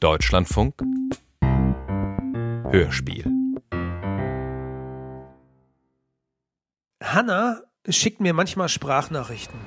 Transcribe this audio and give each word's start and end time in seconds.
Deutschlandfunk 0.00 0.82
Hörspiel 2.70 3.26
Hanna 7.04 7.60
schickt 7.86 8.20
mir 8.20 8.32
manchmal 8.32 8.70
Sprachnachrichten. 8.70 9.60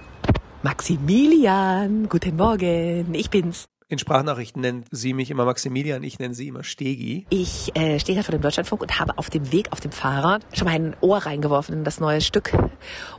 Maximilian, 0.64 2.10
guten 2.10 2.36
Morgen, 2.36 3.14
ich 3.14 3.30
bin's. 3.30 3.66
In 3.90 4.00
Sprachnachrichten 4.00 4.62
nennt 4.62 4.88
sie 4.92 5.13
mich 5.13 5.29
immer 5.29 5.46
Maximilian, 5.46 6.04
ich 6.04 6.20
nenne 6.20 6.34
sie 6.34 6.47
immer 6.47 6.63
Stegi. 6.63 7.26
Ich 7.29 7.76
äh, 7.76 7.99
stehe 7.99 8.17
da 8.17 8.24
vor 8.24 8.31
dem 8.31 8.42
Deutschlandfunk 8.42 8.81
und 8.81 8.99
habe 8.99 9.17
auf 9.17 9.29
dem 9.29 9.52
Weg 9.52 9.72
auf 9.72 9.79
dem 9.79 9.92
Fahrrad 9.92 10.46
schon 10.54 10.66
mal 10.66 10.74
ein 10.74 10.96
Ohr 11.02 11.17
reingeworfen 11.17 11.76
in 11.76 11.84
das 11.84 11.99
neue 11.99 12.22
Stück. 12.22 12.54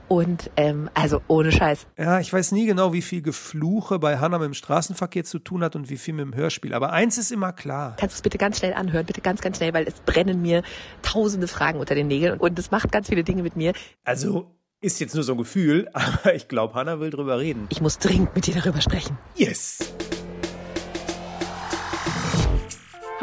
Und 0.08 0.50
ähm, 0.56 0.90
also 0.94 1.20
ohne 1.28 1.52
Scheiß. 1.52 1.86
Ja, 1.98 2.20
ich 2.20 2.32
weiß 2.32 2.52
nie 2.52 2.66
genau, 2.66 2.92
wie 2.92 3.02
viel 3.02 3.22
Gefluche 3.22 3.98
bei 3.98 4.18
Hanna 4.18 4.38
mit 4.38 4.46
dem 4.46 4.54
Straßenverkehr 4.54 5.24
zu 5.24 5.38
tun 5.38 5.62
hat 5.62 5.76
und 5.76 5.90
wie 5.90 5.96
viel 5.96 6.14
mit 6.14 6.26
dem 6.26 6.34
Hörspiel. 6.34 6.74
Aber 6.74 6.92
eins 6.92 7.18
ist 7.18 7.32
immer 7.32 7.52
klar. 7.52 7.96
Kannst 7.98 8.16
du 8.16 8.18
es 8.18 8.22
bitte 8.22 8.38
ganz 8.38 8.58
schnell 8.58 8.74
anhören, 8.74 9.06
bitte 9.06 9.20
ganz, 9.20 9.40
ganz 9.40 9.58
schnell, 9.58 9.74
weil 9.74 9.86
es 9.86 9.94
brennen 10.00 10.42
mir 10.42 10.62
tausende 11.02 11.48
Fragen 11.48 11.78
unter 11.78 11.94
den 11.94 12.08
Nägeln 12.08 12.38
und 12.38 12.58
es 12.58 12.70
macht 12.70 12.90
ganz 12.92 13.08
viele 13.08 13.24
Dinge 13.24 13.42
mit 13.42 13.56
mir. 13.56 13.72
Also 14.04 14.54
ist 14.80 15.00
jetzt 15.00 15.14
nur 15.14 15.24
so 15.24 15.32
ein 15.32 15.38
Gefühl, 15.38 15.88
aber 15.94 16.34
ich 16.34 16.48
glaube, 16.48 16.74
Hanna 16.74 17.00
will 17.00 17.10
drüber 17.10 17.38
reden. 17.38 17.66
Ich 17.70 17.80
muss 17.80 17.98
dringend 17.98 18.34
mit 18.34 18.46
dir 18.46 18.54
darüber 18.54 18.80
sprechen. 18.80 19.18
Yes! 19.34 19.78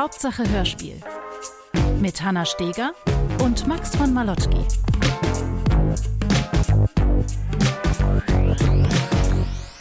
Hauptsache 0.01 0.49
Hörspiel. 0.49 0.99
Mit 1.99 2.23
Hanna 2.23 2.43
Steger 2.43 2.93
und 3.43 3.67
Max 3.67 3.95
von 3.95 4.11
Malotki. 4.11 4.65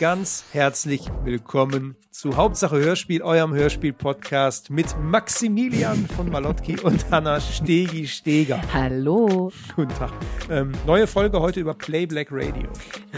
Ganz 0.00 0.46
herzlich 0.52 1.02
willkommen 1.24 1.94
zu 2.10 2.34
Hauptsache 2.34 2.78
Hörspiel, 2.78 3.20
eurem 3.20 3.52
Hörspiel-Podcast 3.52 4.70
mit 4.70 4.98
Maximilian 4.98 6.06
von 6.06 6.30
Malotki 6.30 6.80
und 6.80 7.10
Hanna 7.10 7.38
Stegi 7.38 8.08
Steger. 8.08 8.62
Hallo. 8.72 9.52
Guten 9.76 9.90
Tag. 9.90 10.10
Ähm, 10.48 10.72
neue 10.86 11.06
Folge 11.06 11.38
heute 11.38 11.60
über 11.60 11.74
Play 11.74 12.06
Black 12.06 12.28
Radio. 12.30 12.66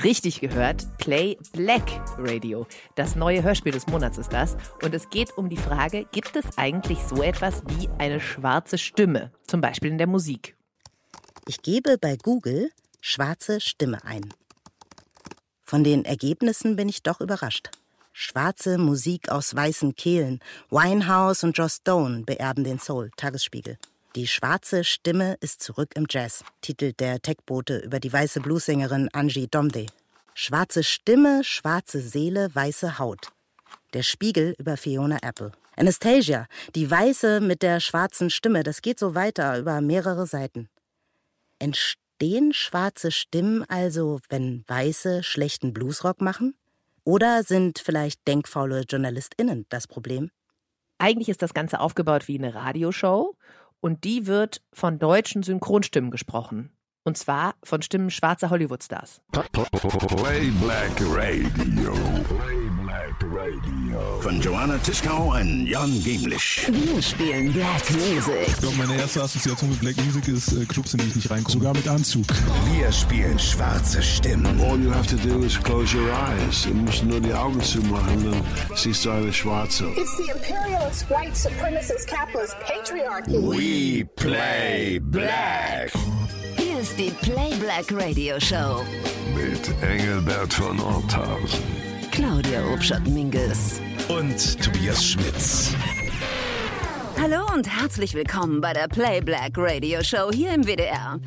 Richtig 0.03 0.41
gehört, 0.41 0.85
Play 0.99 1.39
Black 1.53 1.85
Radio. 2.19 2.67
Das 2.97 3.15
neue 3.15 3.45
Hörspiel 3.45 3.71
des 3.71 3.87
Monats 3.87 4.19
ist 4.19 4.33
das. 4.33 4.57
Und 4.83 4.93
es 4.93 5.09
geht 5.09 5.39
um 5.39 5.49
die 5.49 5.57
Frage, 5.59 6.07
gibt 6.11 6.35
es 6.35 6.59
eigentlich 6.59 6.99
so 6.99 7.23
etwas 7.23 7.63
wie 7.69 7.91
eine 7.99 8.19
schwarze 8.19 8.77
Stimme? 8.77 9.31
Zum 9.47 9.61
Beispiel 9.61 9.93
in 9.93 9.99
der 9.99 10.09
Musik. 10.09 10.57
Ich 11.47 11.63
gebe 11.63 11.97
bei 11.97 12.17
Google 12.17 12.71
schwarze 13.01 13.61
Stimme 13.61 14.05
ein. 14.05 14.33
Von 15.73 15.85
den 15.85 16.05
Ergebnissen 16.05 16.77
bin 16.77 16.91
ich 16.91 17.03
doch 17.03 17.23
überrascht. 17.23 17.71
Schwarze 18.13 18.77
Musik 18.77 19.31
aus 19.31 19.57
weißen 19.57 19.97
Kehlen. 19.97 20.41
Winehouse 20.69 21.45
und 21.45 21.57
Joss 21.57 21.77
Stone 21.77 22.25
beerben 22.25 22.63
den 22.63 22.79
Soul. 22.79 23.11
Tagesspiegel. 23.17 23.79
Die 24.15 24.27
schwarze 24.27 24.85
Stimme 24.85 25.39
ist 25.41 25.63
zurück 25.63 25.93
im 25.95 26.05
Jazz, 26.11 26.45
titelt 26.61 27.01
der 27.01 27.23
Techbote 27.23 27.79
über 27.79 28.01
die 28.01 28.13
weiße 28.13 28.41
Bluessängerin 28.41 29.09
Angie 29.15 29.49
Domde. 29.51 29.87
Schwarze 30.35 30.85
Stimme, 30.85 31.43
schwarze 31.43 32.03
Seele, 32.03 32.55
weiße 32.55 32.99
Haut. 32.99 33.29
Der 33.95 34.03
Spiegel 34.03 34.55
über 34.59 34.77
Fiona 34.77 35.21
Apple. 35.23 35.53
Anastasia, 35.75 36.49
die 36.75 36.91
Weiße 36.91 37.41
mit 37.41 37.63
der 37.63 37.81
schwarzen 37.81 38.29
Stimme, 38.29 38.63
das 38.63 38.83
geht 38.83 38.99
so 38.99 39.15
weiter 39.15 39.59
über 39.59 39.81
mehrere 39.81 40.27
Seiten. 40.27 40.69
Entstehen 42.23 42.53
schwarze 42.53 43.11
Stimmen 43.11 43.65
also, 43.69 44.21
wenn 44.29 44.63
Weiße 44.69 45.25
schlechten 45.25 45.73
Bluesrock 45.73 46.21
machen? 46.21 46.55
Oder 47.03 47.43
sind 47.43 47.81
vielleicht 47.81 48.29
denkfaule 48.29 48.85
JournalistInnen 48.89 49.67
das 49.71 49.89
Problem? 49.89 50.31
Eigentlich 50.99 51.29
ist 51.29 51.43
das 51.43 51.53
Ganze 51.53 51.81
aufgebaut 51.81 52.29
wie 52.29 52.39
eine 52.39 52.55
Radioshow 52.55 53.35
und 53.81 54.05
die 54.05 54.29
wird 54.29 54.63
von 54.73 55.01
deutschen 55.01 55.43
Synchronstimmen 55.43 56.13
gesprochen. 56.13 56.71
Und 57.03 57.19
zwar 57.19 57.57
von 57.65 57.83
Stimmen 57.83 58.11
schwarzer 58.11 58.51
Hollywood-Stars. 58.51 59.21
Play 59.33 60.53
Black 60.61 60.93
Radio. 61.01 61.93
Black 62.93 63.33
Radio. 63.33 64.21
Von 64.21 64.39
Joanna 64.43 64.77
Tischkau 64.77 65.33
und 65.33 65.67
Jan 65.67 65.91
Gemlich. 66.05 66.69
Wir 66.69 67.01
spielen 67.01 67.51
Black 67.51 67.91
Music. 67.91 68.49
Ich 68.49 68.57
glaube, 68.59 68.77
meine 68.77 68.97
erste 68.97 69.23
Assoziation 69.23 69.71
mit 69.71 69.81
Black 69.81 69.97
Music 70.05 70.29
ist 70.29 70.53
äh, 70.53 70.67
Clubs, 70.67 70.93
in 70.93 71.01
die 71.01 71.07
ich 71.07 71.17
nicht 71.17 71.31
reinkomme. 71.31 71.55
Sogar 71.55 71.75
mit 71.75 71.89
Anzug. 71.89 72.27
Wir 72.77 72.93
spielen 72.93 73.39
schwarze 73.39 74.03
Stimmen. 74.03 74.61
All 74.61 74.79
you 74.79 74.91
have 74.93 75.07
to 75.07 75.17
do 75.27 75.43
is 75.43 75.59
close 75.59 75.97
your 75.97 76.11
eyes. 76.11 76.65
Du 76.65 76.75
musst 76.75 77.03
nur 77.05 77.19
die 77.19 77.33
Augen 77.33 77.63
zumachen, 77.63 78.31
dann 78.31 78.43
siehst 78.77 79.07
du 79.07 79.11
eine 79.11 79.33
schwarze. 79.33 79.87
It's 79.97 80.15
the 80.19 80.31
imperialist, 80.31 81.09
white 81.09 81.35
supremacist, 81.35 82.07
capitalist 82.07 82.57
patriarchy. 82.61 83.33
We 83.33 84.05
play 84.17 84.99
black. 84.99 85.93
Hier 86.59 86.81
ist 86.81 86.99
die 86.99 87.11
Play 87.23 87.55
Black 87.59 87.91
Radio 87.91 88.39
Show. 88.39 88.85
Mit 89.35 89.71
Engelbert 89.83 90.53
von 90.53 90.79
Orthausen. 90.79 91.92
Claudia 92.13 92.63
Obschat-Minges. 92.71 93.81
Und 94.09 94.63
Tobias 94.63 95.03
Schmitz. 95.03 95.75
Hallo 97.19 97.47
und 97.55 97.67
herzlich 97.67 98.13
willkommen 98.13 98.61
bei 98.61 98.75
der 98.75 98.87
Play 98.87 99.23
Black 99.23 99.53
Radio 99.57 100.03
Show 100.03 100.31
hier 100.31 100.53
im 100.53 100.65
WDR. 100.67 101.19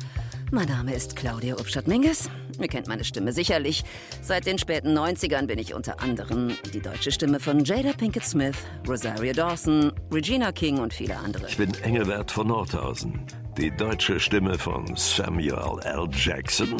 Mein 0.52 0.68
Name 0.68 0.94
ist 0.94 1.16
Claudia 1.16 1.56
Obstadt-Minges. 1.56 2.30
Ihr 2.60 2.68
kennt 2.68 2.86
meine 2.86 3.02
Stimme 3.02 3.32
sicherlich. 3.32 3.82
Seit 4.22 4.46
den 4.46 4.58
späten 4.58 4.96
90ern 4.96 5.48
bin 5.48 5.58
ich 5.58 5.74
unter 5.74 6.00
anderem 6.00 6.56
die 6.72 6.80
deutsche 6.80 7.10
Stimme 7.10 7.40
von 7.40 7.64
Jada 7.64 7.92
Pinkett 7.92 8.24
Smith, 8.24 8.56
Rosario 8.86 9.32
Dawson, 9.32 9.92
Regina 10.12 10.52
King 10.52 10.78
und 10.78 10.94
viele 10.94 11.16
andere. 11.16 11.48
Ich 11.48 11.56
bin 11.56 11.74
Engelbert 11.82 12.30
von 12.30 12.46
Nordhausen, 12.46 13.26
die 13.56 13.70
deutsche 13.70 14.20
Stimme 14.20 14.58
von 14.58 14.84
Samuel 14.96 15.80
L. 15.84 16.08
Jackson 16.12 16.76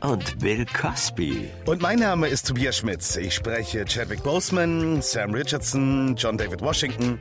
und 0.00 0.38
Bill 0.38 0.64
Cosby. 0.66 1.48
Und 1.66 1.82
mein 1.82 1.98
Name 1.98 2.28
ist 2.28 2.46
Tobias 2.46 2.78
Schmitz. 2.78 3.16
Ich 3.16 3.34
spreche 3.34 3.84
Chadwick 3.84 4.22
Boseman, 4.22 5.02
Sam 5.02 5.32
Richardson, 5.34 6.14
John 6.16 6.38
David 6.38 6.60
Washington. 6.60 7.18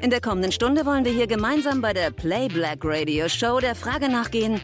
In 0.00 0.10
der 0.10 0.20
kommenden 0.20 0.52
Stunde 0.52 0.86
wollen 0.86 1.04
wir 1.04 1.12
hier 1.12 1.26
gemeinsam 1.26 1.82
bei 1.82 1.92
der 1.92 2.10
Play 2.10 2.48
Black 2.48 2.78
Radio 2.82 3.28
Show 3.28 3.60
der 3.60 3.74
Frage 3.74 4.08
nachgehen, 4.08 4.60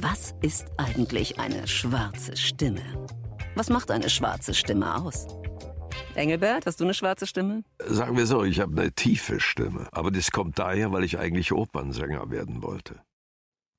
was 0.00 0.34
ist 0.42 0.66
eigentlich 0.76 1.38
eine 1.38 1.68
schwarze 1.68 2.36
Stimme? 2.36 2.82
Was 3.54 3.70
macht 3.70 3.92
eine 3.92 4.10
schwarze 4.10 4.54
Stimme 4.54 4.96
aus? 4.96 5.28
Engelbert, 6.16 6.66
hast 6.66 6.80
du 6.80 6.84
eine 6.84 6.94
schwarze 6.94 7.26
Stimme? 7.26 7.64
Sagen 7.84 8.16
wir 8.16 8.26
so, 8.26 8.44
ich 8.44 8.60
habe 8.60 8.80
eine 8.80 8.92
tiefe 8.92 9.40
Stimme. 9.40 9.88
Aber 9.92 10.10
das 10.10 10.30
kommt 10.30 10.58
daher, 10.58 10.92
weil 10.92 11.04
ich 11.04 11.18
eigentlich 11.18 11.52
Opernsänger 11.52 12.30
werden 12.30 12.62
wollte. 12.62 13.00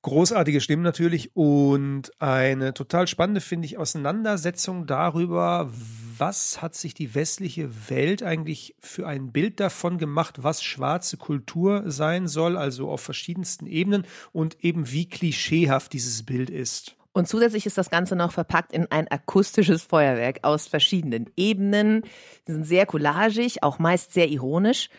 Großartige 0.02 0.60
Stimmen 0.60 0.84
natürlich 0.84 1.34
und 1.34 2.12
eine 2.20 2.74
total 2.74 3.08
spannende, 3.08 3.40
finde 3.40 3.66
ich, 3.66 3.76
Auseinandersetzung 3.76 4.86
darüber, 4.86 5.68
was 6.16 6.62
hat 6.62 6.76
sich 6.76 6.94
die 6.94 7.16
westliche 7.16 7.70
Welt 7.88 8.22
eigentlich 8.22 8.76
für 8.78 9.08
ein 9.08 9.32
Bild 9.32 9.58
davon 9.58 9.98
gemacht, 9.98 10.44
was 10.44 10.62
schwarze 10.62 11.16
Kultur 11.16 11.90
sein 11.90 12.28
soll, 12.28 12.56
also 12.56 12.88
auf 12.88 13.00
verschiedensten 13.00 13.66
Ebenen 13.66 14.06
und 14.30 14.62
eben 14.62 14.92
wie 14.92 15.08
klischeehaft 15.08 15.92
dieses 15.92 16.24
Bild 16.24 16.50
ist. 16.50 16.96
Und 17.16 17.26
zusätzlich 17.26 17.64
ist 17.64 17.78
das 17.78 17.88
Ganze 17.88 18.14
noch 18.14 18.30
verpackt 18.30 18.74
in 18.74 18.90
ein 18.90 19.08
akustisches 19.10 19.82
Feuerwerk 19.82 20.40
aus 20.42 20.66
verschiedenen 20.66 21.30
Ebenen. 21.34 22.02
Die 22.46 22.52
sind 22.52 22.64
sehr 22.64 22.84
collagig, 22.84 23.62
auch 23.62 23.78
meist 23.78 24.12
sehr 24.12 24.28
ironisch. 24.28 24.90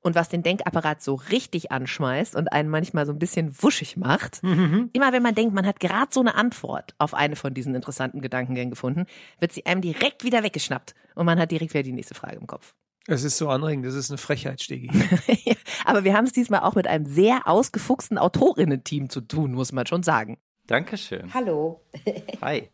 Und 0.00 0.14
was 0.14 0.28
den 0.28 0.44
Denkapparat 0.44 1.02
so 1.02 1.16
richtig 1.16 1.72
anschmeißt 1.72 2.36
und 2.36 2.52
einen 2.52 2.68
manchmal 2.68 3.04
so 3.04 3.10
ein 3.10 3.18
bisschen 3.18 3.52
wuschig 3.60 3.96
macht, 3.96 4.40
Mhm. 4.44 4.90
immer 4.92 5.12
wenn 5.12 5.24
man 5.24 5.34
denkt, 5.34 5.52
man 5.52 5.66
hat 5.66 5.80
gerade 5.80 6.06
so 6.12 6.20
eine 6.20 6.36
Antwort 6.36 6.94
auf 6.98 7.14
eine 7.14 7.34
von 7.34 7.52
diesen 7.52 7.74
interessanten 7.74 8.20
Gedankengängen 8.20 8.70
gefunden, 8.70 9.06
wird 9.40 9.50
sie 9.50 9.66
einem 9.66 9.80
direkt 9.80 10.22
wieder 10.22 10.44
weggeschnappt 10.44 10.94
und 11.16 11.26
man 11.26 11.40
hat 11.40 11.50
direkt 11.50 11.74
wieder 11.74 11.82
die 11.82 11.92
nächste 11.92 12.14
Frage 12.14 12.36
im 12.36 12.46
Kopf. 12.46 12.74
Es 13.08 13.24
ist 13.24 13.38
so 13.38 13.48
anregend, 13.48 13.84
das 13.84 13.94
ist 13.94 14.08
eine 14.12 14.18
Frechheit, 14.18 14.62
Stegi. 14.62 14.88
Aber 15.84 16.04
wir 16.04 16.14
haben 16.14 16.26
es 16.26 16.32
diesmal 16.32 16.60
auch 16.60 16.76
mit 16.76 16.86
einem 16.86 17.06
sehr 17.06 17.48
ausgefuchsten 17.48 18.18
Autorinnen-Team 18.18 19.10
zu 19.10 19.20
tun, 19.20 19.50
muss 19.50 19.72
man 19.72 19.86
schon 19.88 20.04
sagen. 20.04 20.38
Dankeschön. 20.70 21.34
Hallo. 21.34 21.80
Hi. 22.40 22.68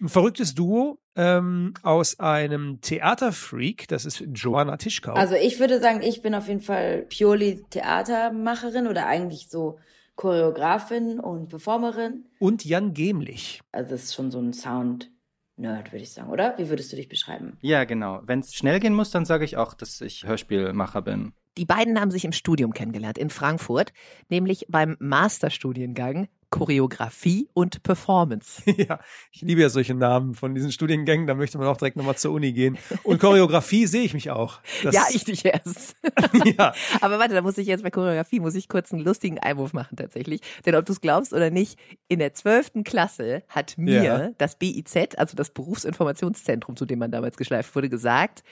Ein 0.00 0.08
verrücktes 0.08 0.54
Duo 0.54 0.98
ähm, 1.16 1.74
aus 1.82 2.20
einem 2.20 2.80
Theaterfreak, 2.80 3.88
das 3.88 4.04
ist 4.04 4.22
Joanna 4.32 4.76
Tischkau. 4.76 5.14
Also 5.14 5.34
ich 5.34 5.58
würde 5.58 5.80
sagen, 5.80 6.02
ich 6.02 6.22
bin 6.22 6.36
auf 6.36 6.46
jeden 6.46 6.60
Fall 6.60 7.04
purely 7.16 7.64
Theatermacherin 7.70 8.86
oder 8.86 9.06
eigentlich 9.06 9.48
so 9.48 9.80
Choreografin 10.14 11.18
und 11.18 11.48
Performerin. 11.48 12.26
und 12.38 12.64
Jan 12.64 12.94
Gemlich. 12.94 13.60
Also 13.72 13.90
das 13.90 14.04
ist 14.04 14.14
schon 14.14 14.30
so 14.30 14.38
ein 14.38 14.52
Sound-Nerd, 14.52 15.90
würde 15.90 16.04
ich 16.04 16.12
sagen, 16.12 16.30
oder? 16.30 16.56
Wie 16.58 16.68
würdest 16.68 16.92
du 16.92 16.96
dich 16.96 17.08
beschreiben? 17.08 17.58
Ja, 17.60 17.82
genau. 17.82 18.20
Wenn 18.24 18.38
es 18.38 18.54
schnell 18.54 18.78
gehen 18.78 18.94
muss, 18.94 19.10
dann 19.10 19.24
sage 19.24 19.44
ich 19.44 19.56
auch, 19.56 19.74
dass 19.74 20.00
ich 20.00 20.24
Hörspielmacher 20.24 21.02
bin. 21.02 21.32
Die 21.58 21.64
beiden 21.64 22.00
haben 22.00 22.12
sich 22.12 22.24
im 22.24 22.32
Studium 22.32 22.72
kennengelernt 22.72 23.18
in 23.18 23.30
Frankfurt, 23.30 23.92
nämlich 24.28 24.66
beim 24.68 24.96
Masterstudiengang 25.00 26.28
Choreografie 26.52 27.48
und 27.54 27.82
Performance. 27.82 28.62
Ja, 28.76 29.00
ich 29.32 29.40
liebe 29.42 29.60
ja 29.60 29.68
solche 29.68 29.94
Namen 29.94 30.34
von 30.34 30.54
diesen 30.54 30.70
Studiengängen, 30.70 31.26
da 31.26 31.34
möchte 31.34 31.58
man 31.58 31.66
auch 31.66 31.76
direkt 31.76 31.96
nochmal 31.96 32.16
zur 32.16 32.32
Uni 32.32 32.52
gehen. 32.52 32.78
Und 33.02 33.20
Choreografie 33.20 33.86
sehe 33.86 34.02
ich 34.02 34.14
mich 34.14 34.30
auch. 34.30 34.60
Das, 34.82 34.94
ja, 34.94 35.04
ich 35.12 35.24
dich 35.24 35.44
erst. 35.44 35.96
ja. 36.58 36.72
Aber 37.00 37.18
warte, 37.18 37.34
da 37.34 37.42
muss 37.42 37.58
ich 37.58 37.66
jetzt 37.66 37.82
bei 37.82 37.90
Choreografie, 37.90 38.40
muss 38.40 38.54
ich 38.54 38.68
kurz 38.68 38.92
einen 38.92 39.02
lustigen 39.02 39.38
Einwurf 39.38 39.72
machen 39.72 39.96
tatsächlich. 39.96 40.40
Denn 40.66 40.74
ob 40.76 40.84
du 40.84 40.92
es 40.92 41.00
glaubst 41.00 41.32
oder 41.32 41.50
nicht, 41.50 41.78
in 42.08 42.18
der 42.18 42.34
zwölften 42.34 42.84
Klasse 42.84 43.42
hat 43.48 43.76
mir 43.78 44.02
Ja. 44.04 44.30
das 44.38 44.56
BIZ, 44.58 45.16
also 45.16 45.34
das 45.36 45.50
Berufsinformationszentrum, 45.50 46.76
zu 46.76 46.84
dem 46.86 46.98
man 46.98 47.10
damals 47.10 47.36
geschleift 47.36 47.74
wurde, 47.74 47.88
gesagt, 47.88 48.42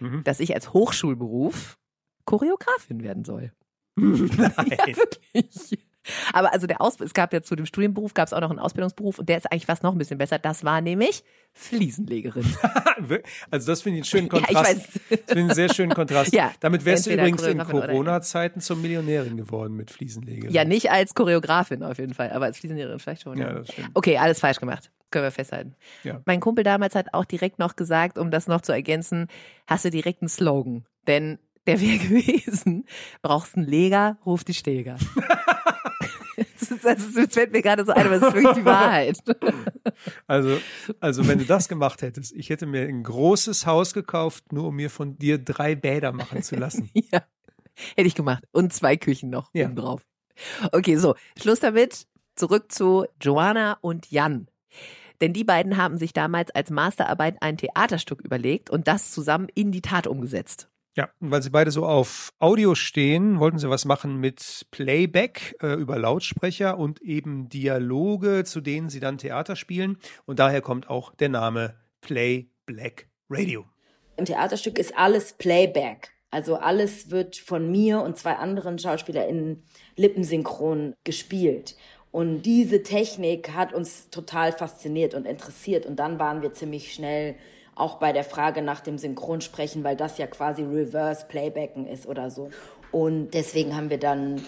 Mhm. 0.00 0.24
dass 0.24 0.40
ich 0.40 0.54
als 0.54 0.72
Hochschulberuf 0.72 1.78
Choreografin 2.24 3.02
werden 3.04 3.24
soll. 3.24 3.52
Nein. 3.96 4.28
Ja, 4.56 4.86
wirklich. 4.88 5.78
Aber 6.32 6.52
also 6.52 6.66
der 6.66 6.80
Aus 6.80 7.00
es 7.00 7.14
gab 7.14 7.32
ja 7.32 7.42
zu 7.42 7.56
dem 7.56 7.66
Studienberuf 7.66 8.14
gab 8.14 8.26
es 8.26 8.32
auch 8.32 8.40
noch 8.40 8.50
einen 8.50 8.58
Ausbildungsberuf 8.58 9.18
und 9.18 9.28
der 9.28 9.38
ist 9.38 9.50
eigentlich 9.50 9.66
fast 9.66 9.82
noch 9.82 9.92
ein 9.92 9.98
bisschen 9.98 10.18
besser. 10.18 10.38
Das 10.38 10.64
war 10.64 10.80
nämlich 10.80 11.24
Fliesenlegerin. 11.52 12.44
Also 13.50 13.72
das 13.72 13.82
finde 13.82 13.98
ich 13.98 14.14
einen 14.14 14.28
schönen 14.28 14.28
Ja, 14.32 14.38
ich 14.48 14.54
Kontrast. 14.54 14.82
finde 15.08 15.22
ich 15.26 15.36
einen 15.36 15.54
sehr 15.54 15.74
schönen 15.74 15.94
Kontrast. 15.94 16.32
Ja, 16.34 16.52
Damit 16.60 16.84
wärst 16.84 17.06
du 17.06 17.12
übrigens 17.12 17.42
in 17.42 17.58
Corona-Zeiten 17.58 18.60
zur 18.60 18.76
Millionärin 18.76 19.36
geworden 19.36 19.74
mit 19.74 19.90
Fliesenlegerin. 19.90 20.52
Ja, 20.52 20.64
nicht 20.64 20.90
als 20.90 21.14
Choreografin 21.14 21.82
auf 21.82 21.98
jeden 21.98 22.14
Fall, 22.14 22.30
aber 22.30 22.46
als 22.46 22.58
Fliesenlehrerin 22.58 22.98
vielleicht 23.00 23.22
schon. 23.22 23.38
Ja, 23.38 23.52
das 23.52 23.68
stimmt. 23.72 23.90
Okay, 23.94 24.16
alles 24.18 24.40
falsch 24.40 24.60
gemacht. 24.60 24.90
Können 25.10 25.24
wir 25.24 25.30
festhalten. 25.32 25.74
Ja. 26.02 26.20
Mein 26.24 26.40
Kumpel 26.40 26.64
damals 26.64 26.94
hat 26.94 27.12
auch 27.12 27.24
direkt 27.24 27.58
noch 27.58 27.76
gesagt, 27.76 28.18
um 28.18 28.30
das 28.30 28.46
noch 28.46 28.60
zu 28.60 28.72
ergänzen, 28.72 29.28
hast 29.66 29.84
du 29.84 29.90
direkt 29.90 30.22
einen 30.22 30.28
Slogan. 30.28 30.84
Denn 31.06 31.38
der 31.66 31.80
wäre 31.80 31.98
gewesen, 31.98 32.84
brauchst 33.22 33.56
einen 33.56 33.66
Leger, 33.66 34.18
ruf 34.26 34.44
die 34.44 34.54
Steger. 34.54 34.96
das, 36.60 36.70
ist, 36.70 36.84
das, 36.84 37.04
ist, 37.04 37.16
das 37.16 37.26
fällt 37.34 37.52
mir 37.52 37.62
gerade 37.62 37.84
so 37.84 37.92
ein, 37.92 38.06
aber 38.06 38.16
es 38.16 38.22
ist 38.22 38.34
wirklich 38.34 38.54
die 38.54 38.64
Wahrheit. 38.64 39.18
Also, 40.26 40.58
also 41.00 41.28
wenn 41.28 41.38
du 41.38 41.44
das 41.44 41.68
gemacht 41.68 42.02
hättest, 42.02 42.32
ich 42.32 42.50
hätte 42.50 42.66
mir 42.66 42.82
ein 42.82 43.02
großes 43.02 43.66
Haus 43.66 43.94
gekauft, 43.94 44.52
nur 44.52 44.68
um 44.68 44.76
mir 44.76 44.90
von 44.90 45.16
dir 45.18 45.38
drei 45.38 45.74
Bäder 45.74 46.12
machen 46.12 46.42
zu 46.42 46.56
lassen. 46.56 46.90
ja, 46.94 47.22
hätte 47.94 48.06
ich 48.08 48.14
gemacht. 48.14 48.44
Und 48.52 48.72
zwei 48.72 48.96
Küchen 48.96 49.30
noch 49.30 49.50
Ja. 49.54 49.68
drauf. 49.68 50.02
Okay, 50.72 50.96
so, 50.96 51.14
Schluss 51.40 51.60
damit. 51.60 52.06
Zurück 52.34 52.72
zu 52.72 53.06
Joanna 53.20 53.78
und 53.80 54.10
Jan. 54.10 54.48
Denn 55.20 55.32
die 55.32 55.44
beiden 55.44 55.76
haben 55.76 55.96
sich 55.96 56.12
damals 56.12 56.50
als 56.50 56.70
Masterarbeit 56.70 57.36
ein 57.40 57.56
Theaterstück 57.56 58.20
überlegt 58.22 58.70
und 58.70 58.88
das 58.88 59.12
zusammen 59.12 59.48
in 59.54 59.70
die 59.70 59.82
Tat 59.82 60.06
umgesetzt. 60.06 60.68
Ja, 60.96 61.10
und 61.20 61.32
weil 61.32 61.42
sie 61.42 61.50
beide 61.50 61.72
so 61.72 61.86
auf 61.86 62.32
Audio 62.38 62.76
stehen, 62.76 63.40
wollten 63.40 63.58
sie 63.58 63.68
was 63.68 63.84
machen 63.84 64.20
mit 64.20 64.66
Playback 64.70 65.56
äh, 65.60 65.74
über 65.74 65.98
Lautsprecher 65.98 66.78
und 66.78 67.02
eben 67.02 67.48
Dialoge, 67.48 68.44
zu 68.44 68.60
denen 68.60 68.88
sie 68.88 69.00
dann 69.00 69.18
Theater 69.18 69.56
spielen. 69.56 69.98
Und 70.24 70.38
daher 70.38 70.60
kommt 70.60 70.88
auch 70.88 71.12
der 71.16 71.30
Name 71.30 71.74
Play 72.00 72.48
Black 72.64 73.08
Radio. 73.28 73.64
Im 74.16 74.24
Theaterstück 74.24 74.78
ist 74.78 74.96
alles 74.96 75.32
Playback. 75.32 76.12
Also 76.30 76.56
alles 76.56 77.10
wird 77.10 77.36
von 77.36 77.70
mir 77.70 78.00
und 78.00 78.16
zwei 78.16 78.34
anderen 78.34 78.78
SchauspielerInnen 78.78 79.64
lippensynchron 79.96 80.94
gespielt. 81.02 81.76
Und 82.12 82.42
diese 82.42 82.84
Technik 82.84 83.50
hat 83.50 83.72
uns 83.72 84.10
total 84.10 84.52
fasziniert 84.52 85.14
und 85.14 85.26
interessiert. 85.26 85.86
Und 85.86 85.96
dann 85.96 86.20
waren 86.20 86.42
wir 86.42 86.52
ziemlich 86.52 86.92
schnell 86.92 87.34
auch 87.76 87.96
bei 87.98 88.12
der 88.12 88.24
Frage 88.24 88.62
nach 88.62 88.80
dem 88.80 88.98
Synchronsprechen, 88.98 89.84
weil 89.84 89.96
das 89.96 90.18
ja 90.18 90.26
quasi 90.26 90.62
Reverse 90.62 91.26
Playbacken 91.26 91.86
ist 91.86 92.06
oder 92.06 92.30
so. 92.30 92.50
Und 92.92 93.30
deswegen 93.34 93.76
haben 93.76 93.90
wir 93.90 93.98
dann 93.98 94.40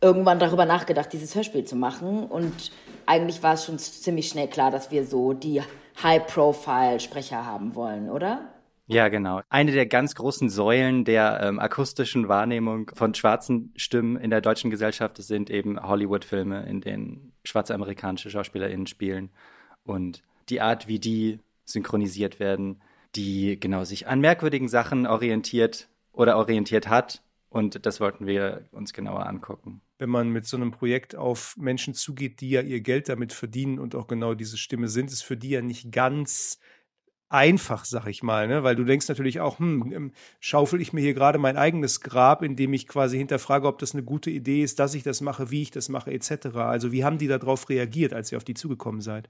irgendwann 0.00 0.38
darüber 0.38 0.64
nachgedacht, 0.64 1.12
dieses 1.12 1.34
Hörspiel 1.34 1.64
zu 1.64 1.76
machen. 1.76 2.24
Und 2.24 2.70
eigentlich 3.06 3.42
war 3.42 3.54
es 3.54 3.64
schon 3.64 3.78
ziemlich 3.78 4.28
schnell 4.28 4.48
klar, 4.48 4.70
dass 4.70 4.90
wir 4.90 5.04
so 5.04 5.32
die 5.32 5.62
High-Profile-Sprecher 6.02 7.44
haben 7.44 7.74
wollen, 7.74 8.08
oder? 8.08 8.52
Ja, 8.86 9.08
genau. 9.08 9.42
Eine 9.50 9.72
der 9.72 9.84
ganz 9.84 10.14
großen 10.14 10.48
Säulen 10.48 11.04
der 11.04 11.40
ähm, 11.42 11.58
akustischen 11.58 12.28
Wahrnehmung 12.28 12.90
von 12.94 13.12
schwarzen 13.12 13.72
Stimmen 13.76 14.16
in 14.16 14.30
der 14.30 14.40
deutschen 14.40 14.70
Gesellschaft 14.70 15.18
sind 15.18 15.50
eben 15.50 15.78
Hollywood-Filme, 15.78 16.64
in 16.66 16.80
denen 16.80 17.32
schwarze 17.44 17.74
amerikanische 17.74 18.30
SchauspielerInnen 18.30 18.86
spielen. 18.86 19.30
Und 19.84 20.22
die 20.48 20.62
Art, 20.62 20.88
wie 20.88 20.98
die 20.98 21.40
synchronisiert 21.68 22.40
werden, 22.40 22.80
die 23.14 23.58
genau 23.58 23.84
sich 23.84 24.06
an 24.06 24.20
merkwürdigen 24.20 24.68
Sachen 24.68 25.06
orientiert 25.06 25.88
oder 26.12 26.36
orientiert 26.36 26.88
hat. 26.88 27.22
Und 27.50 27.86
das 27.86 28.00
wollten 28.00 28.26
wir 28.26 28.68
uns 28.72 28.92
genauer 28.92 29.26
angucken. 29.26 29.80
Wenn 29.98 30.10
man 30.10 30.28
mit 30.28 30.46
so 30.46 30.56
einem 30.56 30.70
Projekt 30.70 31.16
auf 31.16 31.56
Menschen 31.56 31.94
zugeht, 31.94 32.40
die 32.40 32.50
ja 32.50 32.60
ihr 32.60 32.80
Geld 32.80 33.08
damit 33.08 33.32
verdienen 33.32 33.78
und 33.78 33.94
auch 33.94 34.06
genau 34.06 34.34
diese 34.34 34.58
Stimme 34.58 34.88
sind, 34.88 35.10
ist 35.10 35.22
für 35.22 35.36
die 35.36 35.50
ja 35.50 35.62
nicht 35.62 35.90
ganz 35.90 36.58
einfach, 37.30 37.84
sag 37.84 38.06
ich 38.06 38.22
mal, 38.22 38.48
ne? 38.48 38.62
weil 38.64 38.76
du 38.76 38.84
denkst 38.84 39.08
natürlich 39.08 39.40
auch, 39.40 39.58
hm, 39.58 39.92
ähm, 39.92 40.12
schaufel 40.40 40.80
ich 40.80 40.92
mir 40.92 41.00
hier 41.00 41.14
gerade 41.14 41.38
mein 41.38 41.56
eigenes 41.56 42.00
Grab, 42.00 42.42
indem 42.42 42.72
ich 42.72 42.88
quasi 42.88 43.18
hinterfrage, 43.18 43.66
ob 43.66 43.78
das 43.78 43.92
eine 43.94 44.02
gute 44.02 44.30
Idee 44.30 44.62
ist, 44.62 44.78
dass 44.78 44.94
ich 44.94 45.02
das 45.02 45.20
mache, 45.20 45.50
wie 45.50 45.62
ich 45.62 45.70
das 45.70 45.88
mache, 45.88 46.10
etc. 46.12 46.56
Also 46.56 46.92
wie 46.92 47.04
haben 47.04 47.18
die 47.18 47.28
darauf 47.28 47.68
reagiert, 47.68 48.12
als 48.14 48.32
ihr 48.32 48.38
auf 48.38 48.44
die 48.44 48.54
zugekommen 48.54 49.00
seid? 49.00 49.28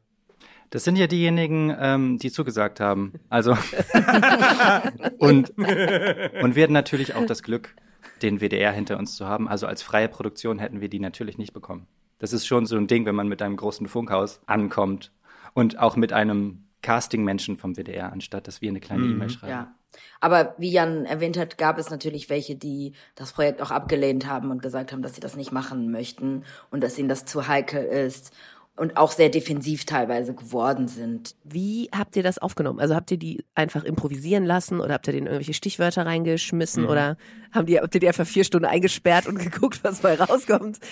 Das 0.71 0.85
sind 0.85 0.97
ja 0.97 1.07
diejenigen, 1.07 1.75
ähm, 1.79 2.19
die 2.19 2.31
zugesagt 2.31 2.81
haben. 2.81 3.15
Also 3.29 3.53
und, 5.19 5.51
und 5.57 6.57
wir 6.57 6.63
hatten 6.63 6.73
natürlich 6.73 7.15
auch 7.15 7.25
das 7.27 7.43
Glück, 7.43 7.75
den 8.23 8.41
WDR 8.41 8.73
hinter 8.73 8.99
uns 8.99 9.17
zu 9.17 9.27
haben. 9.27 9.49
Also 9.49 9.67
als 9.67 9.83
freie 9.83 10.09
Produktion 10.09 10.59
hätten 10.59 10.81
wir 10.81 10.89
die 10.89 11.01
natürlich 11.01 11.39
nicht 11.39 11.53
bekommen. 11.53 11.87
Das 12.19 12.33
ist 12.33 12.47
schon 12.47 12.67
so 12.67 12.77
ein 12.77 12.87
Ding, 12.87 13.07
wenn 13.07 13.15
man 13.15 13.29
mit 13.29 13.41
einem 13.43 13.57
großen 13.57 13.89
Funkhaus 13.89 14.41
ankommt 14.47 15.13
und 15.55 15.79
auch 15.79 15.97
mit 15.97 16.13
einem 16.13 16.65
Casting-Menschen 16.83 17.57
vom 17.57 17.77
WDR, 17.77 18.13
anstatt 18.13 18.47
dass 18.47 18.61
wir 18.61 18.69
eine 18.69 18.81
kleine 18.81 19.05
Mhm. 19.05 19.13
E-Mail 19.13 19.31
schreiben. 19.31 19.53
Ja. 19.53 19.75
Aber 20.21 20.55
wie 20.59 20.71
Jan 20.71 21.07
erwähnt 21.07 21.39
hat, 21.39 21.59
gab 21.59 21.79
es 21.79 21.91
natürlich 21.91 22.29
welche, 22.29 22.57
die 22.57 22.93
das 23.15 23.33
Projekt 23.33 23.63
auch 23.63 23.71
abgelehnt 23.71 24.27
haben 24.27 24.51
und 24.51 24.63
gesagt 24.63 24.93
haben, 24.93 25.03
dass 25.03 25.15
sie 25.15 25.21
das 25.21 25.35
nicht 25.35 25.51
machen 25.51 25.91
möchten 25.91 26.45
und 26.71 26.83
dass 26.83 26.99
ihnen 26.99 27.09
das 27.09 27.25
zu 27.25 27.49
heikel 27.49 27.83
ist 27.83 28.33
und 28.79 28.97
auch 28.97 29.11
sehr 29.13 29.29
defensiv 29.29 29.85
teilweise 29.85 30.35
geworden 30.35 30.89
sind. 30.89 31.35
Wie 31.45 31.89
habt 31.97 32.17
ihr 32.17 32.23
das 32.23 32.39
aufgenommen? 32.39 32.81
Also 32.81 32.95
habt 32.95 33.11
ihr 33.11 33.17
die 33.19 33.45
einfach 33.55 33.85
improvisieren 33.85 34.45
lassen 34.45 34.81
oder 34.81 34.95
habt 34.95 35.07
ihr 35.09 35.13
denen 35.13 35.27
irgendwelche 35.27 35.55
Stichwörter 35.55 36.07
reingeschmissen 36.07 36.85
Mhm. 36.85 36.89
oder 36.89 37.17
haben 37.53 37.67
die, 37.67 37.79
habt 37.81 37.95
ihr 37.95 38.01
die 38.01 38.09
einfach 38.09 38.27
vier 38.27 38.45
Stunden 38.45 38.67
eingesperrt 38.67 39.27
und 39.27 39.39
geguckt, 39.39 39.81
was 39.83 40.01
bei 40.01 40.15
rauskommt? 40.15 40.79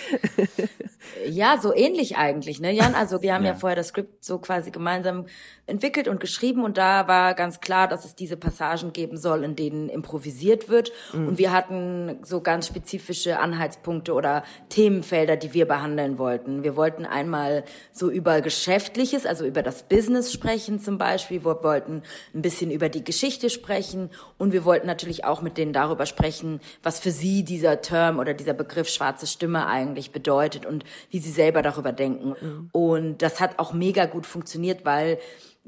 Ja, 1.29 1.59
so 1.61 1.73
ähnlich 1.75 2.17
eigentlich, 2.17 2.61
ne, 2.61 2.73
Jan? 2.73 2.94
Also 2.94 3.23
wir 3.23 3.33
haben 3.35 3.44
ja. 3.44 3.53
Ja. 3.53 3.56
vorher 3.56 3.77
das 3.77 3.89
Skript 3.89 4.25
so 4.25 4.39
quasi 4.39 4.71
gemeinsam 4.73 5.27
entwickelt 5.67 6.09
und 6.09 6.19
geschrieben 6.21 6.65
und 6.65 6.79
da 6.79 7.06
war 7.06 7.35
ganz 7.35 7.61
klar, 7.61 7.87
dass 7.87 8.05
es 8.05 8.17
diese 8.17 8.37
Passagen 8.37 8.93
geben 8.93 9.17
soll, 9.17 9.44
in 9.44 9.55
denen 9.55 9.89
improvisiert 9.89 10.69
wird. 10.69 10.91
Mhm. 11.12 11.29
Und 11.29 11.39
wir 11.39 11.53
hatten 11.53 12.19
so 12.23 12.41
ganz 12.41 12.67
spezifische 12.67 13.39
Anhaltspunkte 13.39 14.15
oder 14.15 14.43
Themenfelder, 14.69 15.37
die 15.37 15.55
wir 15.55 15.67
behandeln 15.67 16.19
wollten. 16.19 16.65
Wir 16.65 16.75
wollten 16.77 17.05
einmal 17.06 17.65
so 17.93 18.11
über 18.11 18.41
Geschäftliches, 18.41 19.27
also 19.27 19.45
über 19.45 19.63
das 19.63 19.83
Business 19.83 20.33
sprechen 20.33 20.81
zum 20.81 20.99
Beispiel. 20.99 21.45
Wir 21.45 21.63
wollten 21.63 22.03
ein 22.35 22.43
bisschen 22.43 22.71
über 22.71 22.89
die 22.89 23.05
Geschichte 23.05 23.51
sprechen 23.51 24.11
und 24.39 24.53
wir 24.53 24.65
wollten 24.65 24.87
natürlich 24.87 25.25
auch 25.25 25.43
mit 25.43 25.59
denen 25.59 25.73
darüber 25.73 26.06
sprechen, 26.06 26.61
was 26.83 27.01
für 27.01 27.11
sie 27.11 27.45
dieser 27.45 27.81
Term 27.81 28.19
oder 28.19 28.35
dieser 28.35 28.55
Begriff 28.55 28.89
schwarze 28.89 29.27
Stimme 29.27 29.67
eigentlich 29.67 30.13
bedeutet 30.13 30.67
und 30.67 30.85
wie 31.11 31.19
sie 31.19 31.31
selber 31.31 31.63
darüber 31.63 31.93
denken. 31.93 32.69
Und 32.73 33.23
das 33.23 33.41
hat 33.41 33.59
auch 33.59 33.73
mega 33.73 34.06
gut 34.06 34.27
funktioniert, 34.27 34.85
weil 34.85 35.19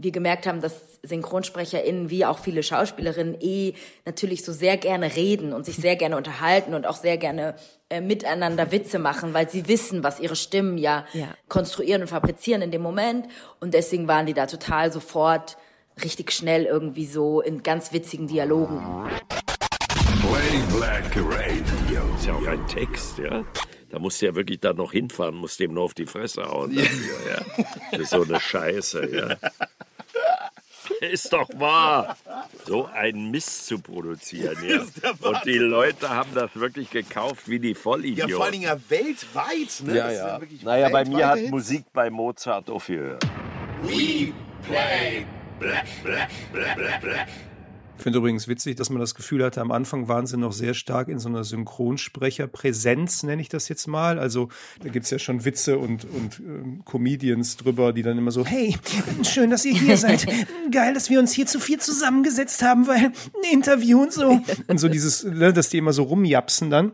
wir 0.00 0.12
gemerkt 0.12 0.46
haben, 0.46 0.60
dass 0.60 1.00
SynchronsprecherInnen 1.02 2.08
wie 2.08 2.24
auch 2.24 2.38
viele 2.38 2.62
Schauspielerinnen 2.62 3.36
eh 3.40 3.74
natürlich 4.06 4.44
so 4.44 4.52
sehr 4.52 4.76
gerne 4.76 5.14
reden 5.16 5.52
und 5.52 5.66
sich 5.66 5.76
sehr 5.76 5.96
gerne 5.96 6.16
unterhalten 6.16 6.72
und 6.74 6.86
auch 6.86 6.96
sehr 6.96 7.18
gerne 7.18 7.56
äh, 7.90 8.00
miteinander 8.00 8.70
Witze 8.70 8.98
machen, 9.00 9.34
weil 9.34 9.48
sie 9.50 9.66
wissen, 9.68 10.04
was 10.04 10.20
ihre 10.20 10.36
Stimmen 10.36 10.78
ja, 10.78 11.04
Ja. 11.12 11.34
konstruieren 11.48 12.02
und 12.02 12.08
fabrizieren 12.08 12.62
in 12.62 12.70
dem 12.70 12.82
Moment. 12.82 13.26
Und 13.60 13.74
deswegen 13.74 14.06
waren 14.06 14.26
die 14.26 14.34
da 14.34 14.46
total 14.46 14.92
sofort 14.92 15.56
richtig 16.04 16.30
schnell 16.32 16.64
irgendwie 16.64 17.06
so 17.06 17.40
in 17.40 17.64
ganz 17.64 17.92
witzigen 17.92 18.28
Dialogen. 18.28 19.08
Play 20.20 20.76
Black 20.78 21.16
Radio. 21.16 22.14
Ist 22.16 22.26
ja 22.26 22.34
auch 22.34 22.46
ein 22.46 22.66
Text, 22.68 23.18
ja. 23.18 23.44
Da 23.90 23.98
musst 23.98 24.20
du 24.20 24.26
ja 24.26 24.34
wirklich 24.34 24.60
da 24.60 24.74
noch 24.74 24.92
hinfahren, 24.92 25.34
musst 25.34 25.58
dem 25.60 25.72
nur 25.72 25.84
auf 25.84 25.94
die 25.94 26.06
Fresse 26.06 26.44
hauen. 26.44 26.74
Dafür, 26.76 27.16
ja. 27.30 27.98
Für 27.98 28.04
so 28.04 28.22
eine 28.22 28.38
Scheiße, 28.38 29.08
ja. 29.16 29.36
Ist 31.00 31.32
doch 31.32 31.48
wahr. 31.54 32.16
So 32.66 32.86
einen 32.86 33.30
Mist 33.30 33.66
zu 33.66 33.78
produzieren, 33.78 34.56
ja. 34.66 34.80
Und 35.20 35.44
die 35.44 35.58
Leute 35.58 36.08
haben 36.10 36.30
das 36.34 36.50
wirklich 36.54 36.90
gekauft 36.90 37.48
wie 37.48 37.58
die 37.58 37.74
Vollidioten. 37.74 38.30
Ja, 38.30 38.36
vor 38.36 38.44
allen 38.44 38.52
Dingen 38.52 38.64
ja 38.64 38.76
weltweit, 38.88 39.82
ne? 39.84 39.96
Ja, 39.96 40.10
ja. 40.10 40.40
Naja, 40.62 40.88
bei 40.88 41.04
mir 41.04 41.28
hat 41.28 41.38
Hits. 41.38 41.50
Musik 41.50 41.84
bei 41.92 42.10
Mozart 42.10 42.70
aufgehört. 42.70 43.24
We 43.82 44.32
play 44.66 45.24
black, 45.58 45.86
black, 46.02 46.28
black, 46.52 46.76
black, 46.76 47.00
black. 47.00 47.28
Ich 47.98 48.04
finde 48.04 48.20
übrigens 48.20 48.46
witzig, 48.46 48.76
dass 48.76 48.90
man 48.90 49.00
das 49.00 49.16
Gefühl 49.16 49.44
hatte, 49.44 49.60
am 49.60 49.72
Anfang 49.72 50.06
waren 50.06 50.24
sie 50.24 50.36
noch 50.36 50.52
sehr 50.52 50.74
stark 50.74 51.08
in 51.08 51.18
so 51.18 51.28
einer 51.28 51.42
Synchronsprecherpräsenz, 51.42 53.24
nenne 53.24 53.42
ich 53.42 53.48
das 53.48 53.68
jetzt 53.68 53.88
mal. 53.88 54.20
Also 54.20 54.50
da 54.80 54.88
gibt 54.88 55.04
es 55.04 55.10
ja 55.10 55.18
schon 55.18 55.44
Witze 55.44 55.78
und, 55.78 56.04
und 56.04 56.38
ähm, 56.38 56.82
Comedians 56.84 57.56
drüber, 57.56 57.92
die 57.92 58.02
dann 58.02 58.16
immer 58.16 58.30
so, 58.30 58.46
hey, 58.46 58.76
schön, 59.24 59.50
dass 59.50 59.64
ihr 59.64 59.74
hier 59.74 59.96
seid. 59.96 60.26
Geil, 60.70 60.94
dass 60.94 61.10
wir 61.10 61.18
uns 61.18 61.32
hier 61.32 61.46
zu 61.46 61.58
viel 61.58 61.80
zusammengesetzt 61.80 62.62
haben, 62.62 62.86
weil 62.86 63.06
ein 63.06 63.52
Interview 63.52 64.00
und 64.02 64.12
so. 64.12 64.40
Und 64.68 64.78
so 64.78 64.88
dieses, 64.88 65.24
ne, 65.24 65.52
dass 65.52 65.68
die 65.68 65.78
immer 65.78 65.92
so 65.92 66.04
rumjapsen 66.04 66.70
dann. 66.70 66.92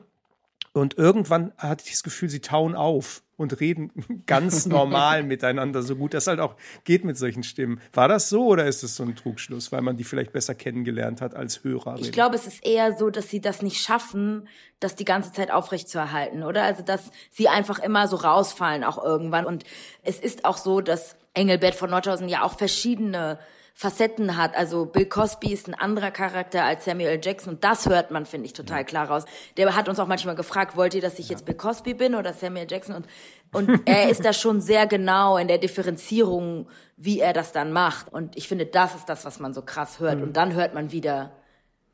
Und 0.74 0.98
irgendwann 0.98 1.52
hatte 1.56 1.84
ich 1.86 1.92
das 1.92 2.02
Gefühl, 2.02 2.28
sie 2.28 2.40
tauen 2.40 2.74
auf 2.74 3.22
und 3.36 3.60
reden 3.60 3.92
ganz 4.26 4.66
normal 4.66 5.22
miteinander, 5.24 5.82
so 5.82 5.94
gut 5.94 6.14
das 6.14 6.26
halt 6.26 6.40
auch 6.40 6.56
geht 6.82 7.04
mit 7.04 7.16
solchen 7.16 7.44
Stimmen. 7.44 7.80
War 7.92 8.08
das 8.08 8.28
so 8.28 8.48
oder 8.48 8.66
ist 8.66 8.82
es 8.82 8.96
so 8.96 9.04
ein 9.04 9.14
Trugschluss, 9.14 9.70
weil 9.70 9.82
man 9.82 9.96
die 9.96 10.02
vielleicht 10.02 10.32
besser 10.32 10.56
kennengelernt 10.56 11.20
hat 11.20 11.36
als 11.36 11.62
Hörerin? 11.62 12.02
Ich 12.02 12.10
glaube, 12.10 12.34
es 12.34 12.48
ist 12.48 12.66
eher 12.66 12.96
so, 12.96 13.08
dass 13.10 13.30
sie 13.30 13.40
das 13.40 13.62
nicht 13.62 13.80
schaffen, 13.80 14.48
das 14.80 14.96
die 14.96 15.04
ganze 15.04 15.32
Zeit 15.32 15.52
aufrechtzuerhalten, 15.52 16.42
oder? 16.42 16.64
Also, 16.64 16.82
dass 16.82 17.12
sie 17.30 17.48
einfach 17.48 17.78
immer 17.78 18.08
so 18.08 18.16
rausfallen 18.16 18.82
auch 18.82 19.02
irgendwann. 19.02 19.46
Und 19.46 19.62
es 20.02 20.18
ist 20.18 20.44
auch 20.44 20.56
so, 20.56 20.80
dass 20.80 21.14
Engelbert 21.34 21.76
von 21.76 21.90
Nordhausen 21.90 22.28
ja 22.28 22.42
auch 22.42 22.58
verschiedene 22.58 23.38
Facetten 23.76 24.36
hat. 24.36 24.56
Also 24.56 24.86
Bill 24.86 25.06
Cosby 25.06 25.52
ist 25.52 25.66
ein 25.66 25.74
anderer 25.74 26.12
Charakter 26.12 26.64
als 26.64 26.84
Samuel. 26.84 27.18
Jackson 27.20 27.54
und 27.54 27.64
das 27.64 27.86
hört 27.86 28.12
man, 28.12 28.24
finde 28.24 28.46
ich, 28.46 28.52
total 28.52 28.84
klar 28.84 29.10
raus. 29.10 29.24
Der 29.56 29.74
hat 29.74 29.88
uns 29.88 29.98
auch 29.98 30.06
manchmal 30.06 30.36
gefragt, 30.36 30.76
wollt 30.76 30.94
ihr, 30.94 31.00
dass 31.00 31.18
ich 31.18 31.28
jetzt 31.28 31.44
Bill 31.44 31.56
Cosby 31.56 31.94
bin 31.94 32.14
oder 32.14 32.32
Samuel 32.32 32.66
Jackson? 32.70 32.94
Und, 32.94 33.06
und 33.52 33.82
er 33.86 34.08
ist 34.08 34.24
da 34.24 34.32
schon 34.32 34.60
sehr 34.60 34.86
genau 34.86 35.36
in 35.36 35.48
der 35.48 35.58
Differenzierung, 35.58 36.68
wie 36.96 37.18
er 37.18 37.32
das 37.32 37.50
dann 37.50 37.72
macht. 37.72 38.12
Und 38.12 38.36
ich 38.36 38.46
finde, 38.46 38.66
das 38.66 38.94
ist 38.94 39.08
das, 39.08 39.24
was 39.24 39.40
man 39.40 39.52
so 39.52 39.62
krass 39.62 39.98
hört. 39.98 40.18
Mhm. 40.18 40.22
Und 40.22 40.36
dann 40.36 40.54
hört 40.54 40.72
man 40.72 40.92
wieder 40.92 41.32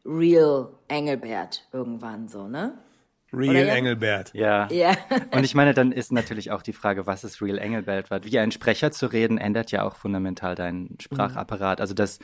Real 0.05 0.69
Engelbert 0.89 1.67
irgendwann 1.73 2.29
so, 2.29 2.47
ne? 2.47 2.75
Real 3.33 3.51
Oder 3.51 3.65
ja? 3.67 3.75
Engelbert. 3.75 4.33
Ja. 4.35 4.69
Ja. 4.71 4.97
Und 5.31 5.45
ich 5.45 5.55
meine, 5.55 5.75
dann 5.75 5.93
ist 5.93 6.13
natürlich 6.13 6.51
auch 6.51 6.63
die 6.63 6.73
Frage, 6.73 7.07
was 7.07 7.25
ist 7.25 7.41
Real 7.41 7.59
Engelbert? 7.59 8.11
Weil 8.11 8.25
Wie 8.25 8.39
ein 8.39 8.51
Sprecher 8.51 8.91
zu 8.91 9.07
reden, 9.07 9.39
ändert 9.39 9.71
ja 9.71 9.83
auch 9.85 9.97
fundamental 9.97 10.55
deinen 10.55 10.97
Sprachapparat. 11.01 11.81
Also 11.81 11.95
das, 11.95 12.19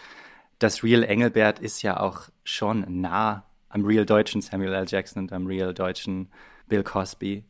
das 0.58 0.82
Real 0.82 1.02
Engelbert 1.04 1.58
ist 1.58 1.82
ja 1.82 2.00
auch 2.00 2.22
schon 2.44 2.84
nah 3.00 3.44
am 3.68 3.84
Real 3.84 4.06
deutschen 4.06 4.40
Samuel 4.40 4.72
L. 4.72 4.86
Jackson 4.88 5.22
und 5.24 5.32
am 5.32 5.46
Real 5.46 5.74
deutschen 5.74 6.28
Bill 6.68 6.82
Cosby. 6.82 7.44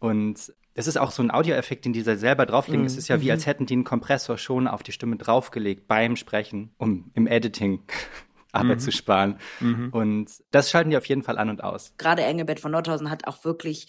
Und 0.00 0.52
es 0.74 0.86
ist 0.86 0.96
auch 0.96 1.10
so 1.10 1.22
ein 1.22 1.30
Audioeffekt, 1.30 1.84
den 1.84 1.92
die 1.92 2.02
da 2.04 2.16
selber 2.16 2.46
drauflegen. 2.46 2.82
Mhm. 2.82 2.86
Es 2.86 2.96
ist 2.96 3.08
ja 3.08 3.20
wie, 3.20 3.26
Mhm. 3.26 3.30
als 3.32 3.46
hätten 3.46 3.66
die 3.66 3.74
einen 3.74 3.84
Kompressor 3.84 4.38
schon 4.38 4.68
auf 4.68 4.82
die 4.82 4.92
Stimme 4.92 5.16
draufgelegt 5.16 5.88
beim 5.88 6.14
Sprechen, 6.16 6.70
um 6.78 7.10
im 7.14 7.26
Editing 7.26 7.80
Arbeit 8.52 8.76
Mhm. 8.78 8.80
zu 8.80 8.92
sparen. 8.92 9.38
Mhm. 9.60 9.88
Und 9.90 10.30
das 10.50 10.70
schalten 10.70 10.90
die 10.90 10.96
auf 10.96 11.06
jeden 11.06 11.22
Fall 11.22 11.38
an 11.38 11.50
und 11.50 11.62
aus. 11.62 11.92
gerade 11.98 12.22
Engelbert 12.22 12.60
von 12.60 12.72
Nordhausen 12.72 13.10
hat 13.10 13.26
auch 13.26 13.44
wirklich 13.44 13.88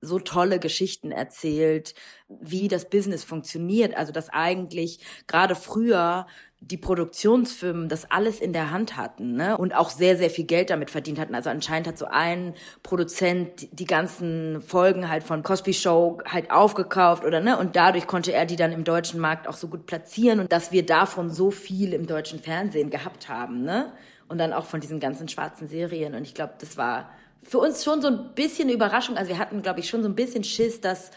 so 0.00 0.18
tolle 0.18 0.58
Geschichten 0.58 1.10
erzählt, 1.10 1.94
wie 2.28 2.68
das 2.68 2.88
Business 2.88 3.24
funktioniert. 3.24 3.96
Also, 3.96 4.12
dass 4.12 4.28
eigentlich 4.30 5.00
gerade 5.26 5.54
früher 5.54 6.26
die 6.60 6.76
Produktionsfirmen 6.76 7.88
das 7.88 8.10
alles 8.10 8.40
in 8.40 8.52
der 8.52 8.72
Hand 8.72 8.96
hatten 8.96 9.34
ne? 9.34 9.56
und 9.56 9.74
auch 9.74 9.90
sehr, 9.90 10.16
sehr 10.16 10.28
viel 10.28 10.44
Geld 10.44 10.70
damit 10.70 10.90
verdient 10.90 11.18
hatten. 11.18 11.34
Also 11.34 11.50
anscheinend 11.50 11.86
hat 11.86 11.98
so 11.98 12.06
ein 12.06 12.54
Produzent 12.82 13.68
die 13.70 13.84
ganzen 13.84 14.60
Folgen 14.60 15.08
halt 15.08 15.22
von 15.22 15.44
Cosby 15.44 15.72
Show 15.72 16.18
halt 16.26 16.50
aufgekauft 16.50 17.24
oder 17.24 17.40
ne 17.40 17.56
und 17.58 17.76
dadurch 17.76 18.08
konnte 18.08 18.32
er 18.32 18.44
die 18.44 18.56
dann 18.56 18.72
im 18.72 18.82
deutschen 18.82 19.20
Markt 19.20 19.46
auch 19.46 19.54
so 19.54 19.68
gut 19.68 19.86
platzieren 19.86 20.40
und 20.40 20.50
dass 20.50 20.72
wir 20.72 20.84
davon 20.84 21.30
so 21.30 21.52
viel 21.52 21.92
im 21.92 22.08
deutschen 22.08 22.40
Fernsehen 22.40 22.90
gehabt 22.90 23.28
haben, 23.28 23.62
ne? 23.62 23.92
Und 24.26 24.36
dann 24.36 24.52
auch 24.52 24.66
von 24.66 24.80
diesen 24.80 25.00
ganzen 25.00 25.26
schwarzen 25.26 25.68
Serien 25.68 26.14
und 26.14 26.22
ich 26.22 26.34
glaube, 26.34 26.54
das 26.60 26.76
war 26.76 27.08
für 27.42 27.58
uns 27.58 27.84
schon 27.84 28.02
so 28.02 28.08
ein 28.08 28.34
bisschen 28.34 28.64
eine 28.64 28.74
Überraschung. 28.74 29.16
Also 29.16 29.30
wir 29.30 29.38
hatten, 29.38 29.62
glaube 29.62 29.80
ich, 29.80 29.88
schon 29.88 30.02
so 30.02 30.08
ein 30.08 30.14
bisschen 30.14 30.44
Schiss, 30.44 30.80
dass 30.80 31.10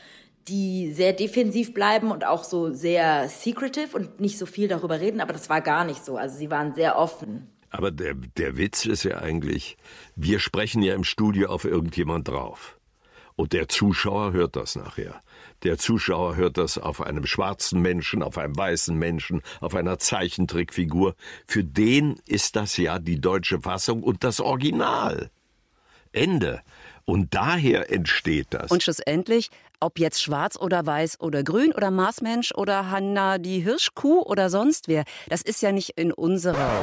die 0.48 0.92
sehr 0.92 1.13
defensiv 1.13 1.74
bleiben 1.74 2.12
und 2.12 2.25
auch 2.25 2.44
so 2.44 2.72
sehr 2.72 3.30
secretive 3.30 3.96
und 3.96 4.20
nicht 4.20 4.38
so 4.38 4.46
viel 4.46 4.68
darüber 4.68 5.00
reden, 5.00 5.22
aber 5.22 5.34
das 5.34 5.50
war 5.50 5.62
gar 5.62 5.86
nicht 5.86 6.04
so. 6.04 6.18
Also 6.18 6.38
sie 6.38 6.50
waren 6.50 6.74
sehr 6.74 6.98
offen. 6.98 7.48
Aber 7.70 7.92
der, 7.92 8.16
der 8.16 8.58
Witz 8.58 8.86
ist 8.86 9.04
ja 9.04 9.20
eigentlich, 9.20 9.78
wir 10.16 10.40
sprechen 10.40 10.82
ja 10.82 10.94
im 10.94 11.04
Studio 11.04 11.50
auf 11.50 11.63
irgendjemand 11.63 12.28
drauf. 12.28 12.78
Und 13.36 13.54
der 13.54 13.70
Zuschauer 13.70 14.34
hört 14.34 14.56
das 14.56 14.75
nachher. 14.75 15.22
Der 15.63 15.78
Zuschauer 15.78 16.36
hört 16.36 16.58
das 16.58 16.78
auf 16.78 17.01
einem 17.01 17.25
schwarzen 17.25 17.82
Menschen, 17.82 18.24
auf 18.24 18.38
einem 18.38 18.58
weißen 18.58 18.96
Menschen, 18.96 19.42
auf 19.62 19.74
einer 19.74 20.00
Zeichentrickfigur. 20.00 21.16
Für 21.48 21.63
den 21.63 22.20
ist 22.25 22.56
das 22.56 22.78
ja 22.78 23.00
die 23.00 23.22
deutsche 23.22 23.62
Fassung 23.62 24.04
und 24.04 24.24
das 24.24 24.42
Original. 24.42 25.32
Ende. 26.13 26.62
Und 27.06 27.34
daher 27.34 27.91
entsteht 27.91 28.48
das. 28.51 28.72
Und 28.72 28.84
schlussendlich, 28.84 29.50
ob 29.80 30.00
jetzt 30.00 30.22
schwarz 30.22 30.56
oder 30.56 30.86
weiß 30.86 31.20
oder 31.20 31.44
grün 31.44 31.74
oder 31.74 31.91
Marsmensch 31.91 32.53
oder 32.53 32.91
Hanna 32.91 33.38
die 33.38 33.60
Hirschkuh 33.60 34.22
oder 34.22 34.50
sonst 34.50 34.88
wer, 34.88 35.03
das 35.27 35.41
ist 35.41 35.62
ja 35.62 35.72
nicht 35.72 35.98
in 35.98 36.12
unserer. 36.12 36.82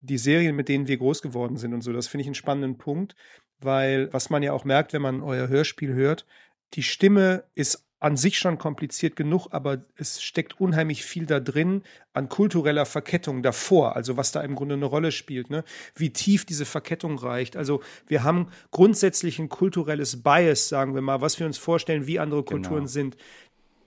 die 0.00 0.18
Serien, 0.18 0.56
mit 0.56 0.68
denen 0.68 0.88
wir 0.88 0.96
groß 0.96 1.22
geworden 1.22 1.56
sind 1.56 1.72
und 1.74 1.82
so, 1.82 1.92
das 1.92 2.08
finde 2.08 2.22
ich 2.22 2.28
einen 2.28 2.34
spannenden 2.34 2.76
Punkt, 2.76 3.14
weil 3.60 4.12
was 4.12 4.30
man 4.30 4.42
ja 4.42 4.52
auch 4.52 4.64
merkt, 4.64 4.92
wenn 4.92 5.02
man 5.02 5.22
euer 5.22 5.48
Hörspiel 5.48 5.94
hört, 5.94 6.26
die 6.74 6.82
Stimme 6.82 7.44
ist 7.54 7.84
an 8.02 8.16
sich 8.16 8.36
schon 8.36 8.58
kompliziert 8.58 9.14
genug, 9.14 9.46
aber 9.52 9.84
es 9.96 10.20
steckt 10.20 10.60
unheimlich 10.60 11.04
viel 11.04 11.24
da 11.24 11.38
drin 11.38 11.82
an 12.12 12.28
kultureller 12.28 12.84
Verkettung 12.84 13.44
davor, 13.44 13.94
also 13.94 14.16
was 14.16 14.32
da 14.32 14.40
im 14.40 14.56
Grunde 14.56 14.74
eine 14.74 14.86
Rolle 14.86 15.12
spielt, 15.12 15.50
ne? 15.50 15.62
wie 15.94 16.10
tief 16.10 16.44
diese 16.44 16.64
Verkettung 16.64 17.16
reicht. 17.16 17.56
Also 17.56 17.80
wir 18.08 18.24
haben 18.24 18.48
grundsätzlich 18.72 19.38
ein 19.38 19.48
kulturelles 19.48 20.20
Bias, 20.20 20.68
sagen 20.68 20.96
wir 20.96 21.00
mal, 21.00 21.20
was 21.20 21.38
wir 21.38 21.46
uns 21.46 21.58
vorstellen, 21.58 22.08
wie 22.08 22.18
andere 22.18 22.42
Kulturen 22.42 22.72
Genau. 22.72 22.86
sind 22.86 23.16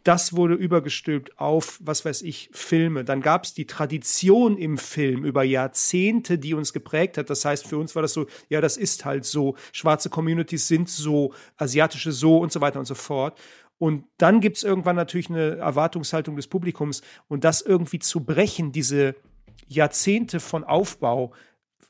das 0.06 0.36
wurde 0.36 0.54
übergestülpt 0.54 1.40
auf, 1.40 1.80
was 1.82 2.06
weiß 2.06 2.22
ich, 2.22 2.50
Filme. 2.54 3.04
Dann 3.04 3.22
gab 3.22 3.44
es 3.44 3.56
die 3.56 3.66
Tradition 3.66 4.56
im 4.56 4.78
Film 4.78 5.26
über 5.26 5.44
Jahrzehnte, 5.44 6.38
die 6.38 6.54
uns 6.54 6.74
geprägt 6.74 7.18
hat. 7.18 7.32
Das 7.32 7.44
heißt, 7.44 7.66
für 7.66 7.80
uns 7.80 7.96
war 7.96 8.04
das 8.04 8.14
so, 8.14 8.28
ja, 8.48 8.62
das 8.62 8.78
ist 8.78 9.04
halt 9.04 9.26
so. 9.26 9.56
Schwarze 9.72 10.12
Communities 10.12 10.68
sind 10.68 10.90
so, 10.90 11.34
asiatische 11.58 12.12
so 12.12 12.38
und 12.38 12.52
so 12.52 12.62
weiter 12.62 12.78
und 12.78 12.86
so 12.86 12.94
fort. 12.94 13.40
Und 13.78 14.06
dann 14.18 14.40
gibt 14.40 14.58
es 14.58 14.64
irgendwann 14.64 14.96
natürlich 14.96 15.30
eine 15.30 15.58
Erwartungshaltung 15.58 16.36
des 16.36 16.48
Publikums. 16.48 17.02
Und 17.28 17.44
das 17.44 17.62
irgendwie 17.62 18.00
zu 18.00 18.24
brechen, 18.24 18.72
diese 18.72 19.16
Jahrzehnte 19.68 20.40
von 20.40 20.64
Aufbau, 20.64 21.34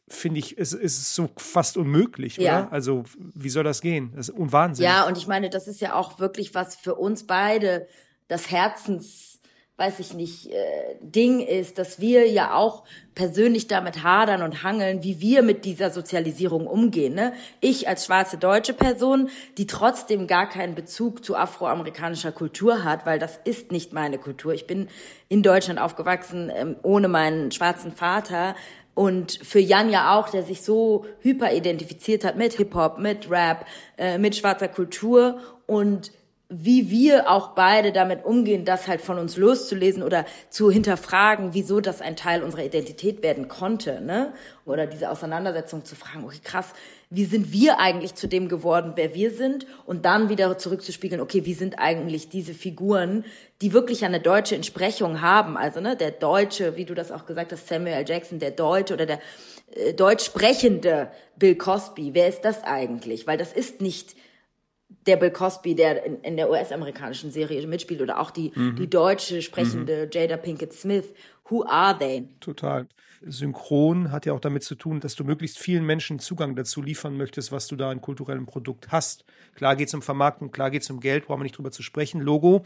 finde 0.07 0.39
ich, 0.39 0.57
ist, 0.57 0.73
ist 0.73 1.15
so 1.15 1.29
fast 1.37 1.77
unmöglich, 1.77 2.37
Ja. 2.37 2.63
oder? 2.63 2.71
Also, 2.71 3.03
wie 3.17 3.49
soll 3.49 3.63
das 3.63 3.81
gehen? 3.81 4.13
Das 4.15 4.29
ist 4.29 4.35
Wahnsinn. 4.37 4.85
Ja, 4.85 5.07
und 5.07 5.17
ich 5.17 5.27
meine, 5.27 5.49
das 5.49 5.67
ist 5.67 5.81
ja 5.81 5.95
auch 5.95 6.19
wirklich 6.19 6.53
was 6.53 6.75
für 6.75 6.95
uns 6.95 7.25
beide 7.25 7.87
das 8.27 8.49
Herzens, 8.49 9.34
weiß 9.77 9.99
ich 9.99 10.13
nicht, 10.13 10.51
äh, 10.51 10.95
Ding 11.01 11.41
ist, 11.41 11.77
dass 11.77 11.99
wir 11.99 12.29
ja 12.29 12.55
auch 12.55 12.83
persönlich 13.13 13.67
damit 13.67 14.03
hadern 14.03 14.41
und 14.41 14.63
hangeln, 14.63 15.03
wie 15.03 15.19
wir 15.19 15.41
mit 15.41 15.65
dieser 15.65 15.91
Sozialisierung 15.91 16.65
umgehen. 16.65 17.13
Ne? 17.13 17.33
Ich 17.59 17.87
als 17.87 18.05
schwarze 18.05 18.37
deutsche 18.37 18.73
Person, 18.73 19.29
die 19.57 19.67
trotzdem 19.67 20.27
gar 20.27 20.47
keinen 20.47 20.75
Bezug 20.75 21.25
zu 21.25 21.35
afroamerikanischer 21.35 22.31
Kultur 22.31 22.85
hat, 22.85 23.05
weil 23.05 23.19
das 23.19 23.37
ist 23.43 23.73
nicht 23.73 23.91
meine 23.91 24.17
Kultur. 24.17 24.53
Ich 24.53 24.65
bin 24.65 24.87
in 25.27 25.43
Deutschland 25.43 25.79
aufgewachsen, 25.79 26.49
ähm, 26.55 26.77
ohne 26.81 27.09
meinen 27.09 27.51
schwarzen 27.51 27.91
Vater. 27.91 28.55
Und 28.93 29.39
für 29.43 29.59
Jan 29.59 29.89
ja 29.89 30.17
auch, 30.17 30.29
der 30.29 30.43
sich 30.43 30.61
so 30.61 31.05
hyper 31.19 31.53
identifiziert 31.53 32.23
hat 32.23 32.37
mit 32.37 32.53
Hip-Hop, 32.53 32.97
mit 32.97 33.29
Rap, 33.29 33.65
äh, 33.97 34.17
mit 34.17 34.37
schwarzer 34.37 34.69
Kultur 34.69 35.41
und 35.67 36.11
wie 36.49 36.91
wir 36.91 37.29
auch 37.29 37.49
beide 37.49 37.91
damit 37.91 38.23
umgehen, 38.23 38.65
das 38.65 38.87
halt 38.87 39.01
von 39.01 39.17
uns 39.17 39.35
loszulesen 39.35 40.03
oder 40.03 40.25
zu 40.49 40.69
hinterfragen, 40.69 41.53
wieso 41.53 41.81
das 41.81 42.01
ein 42.01 42.15
Teil 42.15 42.43
unserer 42.43 42.63
Identität 42.63 43.23
werden 43.23 43.47
konnte, 43.47 43.99
ne? 43.99 44.31
Oder 44.63 44.85
diese 44.85 45.09
Auseinandersetzung 45.09 45.85
zu 45.85 45.95
fragen, 45.95 46.23
okay, 46.23 46.39
krass, 46.43 46.73
wie 47.09 47.25
sind 47.25 47.51
wir 47.51 47.79
eigentlich 47.79 48.13
zu 48.13 48.27
dem 48.27 48.47
geworden, 48.47 48.93
wer 48.95 49.15
wir 49.15 49.31
sind? 49.31 49.65
Und 49.85 50.05
dann 50.05 50.29
wieder 50.29 50.57
zurückzuspiegeln, 50.57 51.21
okay, 51.21 51.45
wie 51.45 51.55
sind 51.55 51.79
eigentlich 51.79 52.29
diese 52.29 52.53
Figuren, 52.53 53.25
die 53.61 53.73
wirklich 53.73 54.05
eine 54.05 54.19
deutsche 54.19 54.55
Entsprechung 54.55 55.21
haben? 55.21 55.57
Also, 55.57 55.81
ne, 55.81 55.95
der 55.95 56.11
Deutsche, 56.11 56.75
wie 56.75 56.85
du 56.85 56.93
das 56.93 57.11
auch 57.11 57.25
gesagt 57.25 57.53
hast, 57.53 57.67
Samuel 57.67 57.93
L. 57.93 58.05
Jackson, 58.07 58.37
der 58.37 58.51
Deutsche 58.51 58.93
oder 58.93 59.07
der 59.07 59.19
äh, 59.73 59.93
deutsch 59.93 60.25
sprechende 60.25 61.09
Bill 61.37 61.55
Cosby, 61.55 62.13
wer 62.13 62.27
ist 62.27 62.41
das 62.41 62.63
eigentlich? 62.63 63.25
Weil 63.25 63.39
das 63.39 63.51
ist 63.51 63.81
nicht 63.81 64.15
der 65.07 65.17
Bill 65.17 65.31
Cosby, 65.31 65.75
der 65.75 66.03
in, 66.03 66.21
in 66.21 66.37
der 66.37 66.49
US-amerikanischen 66.49 67.31
Serie 67.31 67.65
mitspielt, 67.67 68.01
oder 68.01 68.19
auch 68.19 68.31
die, 68.31 68.51
Mhm. 68.55 68.75
die 68.75 68.89
deutsche 68.89 69.41
sprechende 69.41 70.09
Jada 70.11 70.37
Pinkett 70.37 70.73
Smith. 70.73 71.13
Who 71.49 71.63
are 71.65 71.97
they? 71.97 72.27
Total. 72.39 72.87
Synchron 73.25 74.11
hat 74.11 74.25
ja 74.25 74.33
auch 74.33 74.39
damit 74.39 74.63
zu 74.63 74.75
tun, 74.75 74.99
dass 74.99 75.15
du 75.15 75.23
möglichst 75.23 75.57
vielen 75.57 75.85
Menschen 75.85 76.19
Zugang 76.19 76.55
dazu 76.55 76.81
liefern 76.81 77.17
möchtest, 77.17 77.51
was 77.51 77.67
du 77.67 77.75
da 77.75 77.89
an 77.89 78.01
kulturellem 78.01 78.45
Produkt 78.45 78.91
hast. 78.91 79.25
Klar 79.55 79.75
geht 79.75 79.87
es 79.87 79.93
um 79.93 80.01
Vermarktung, 80.01 80.51
klar 80.51 80.69
geht 80.69 80.83
es 80.83 80.89
um 80.89 80.99
Geld, 80.99 81.25
brauchen 81.25 81.39
wir 81.39 81.43
nicht 81.43 81.57
drüber 81.57 81.71
zu 81.71 81.81
sprechen, 81.81 82.21
Logo. 82.21 82.63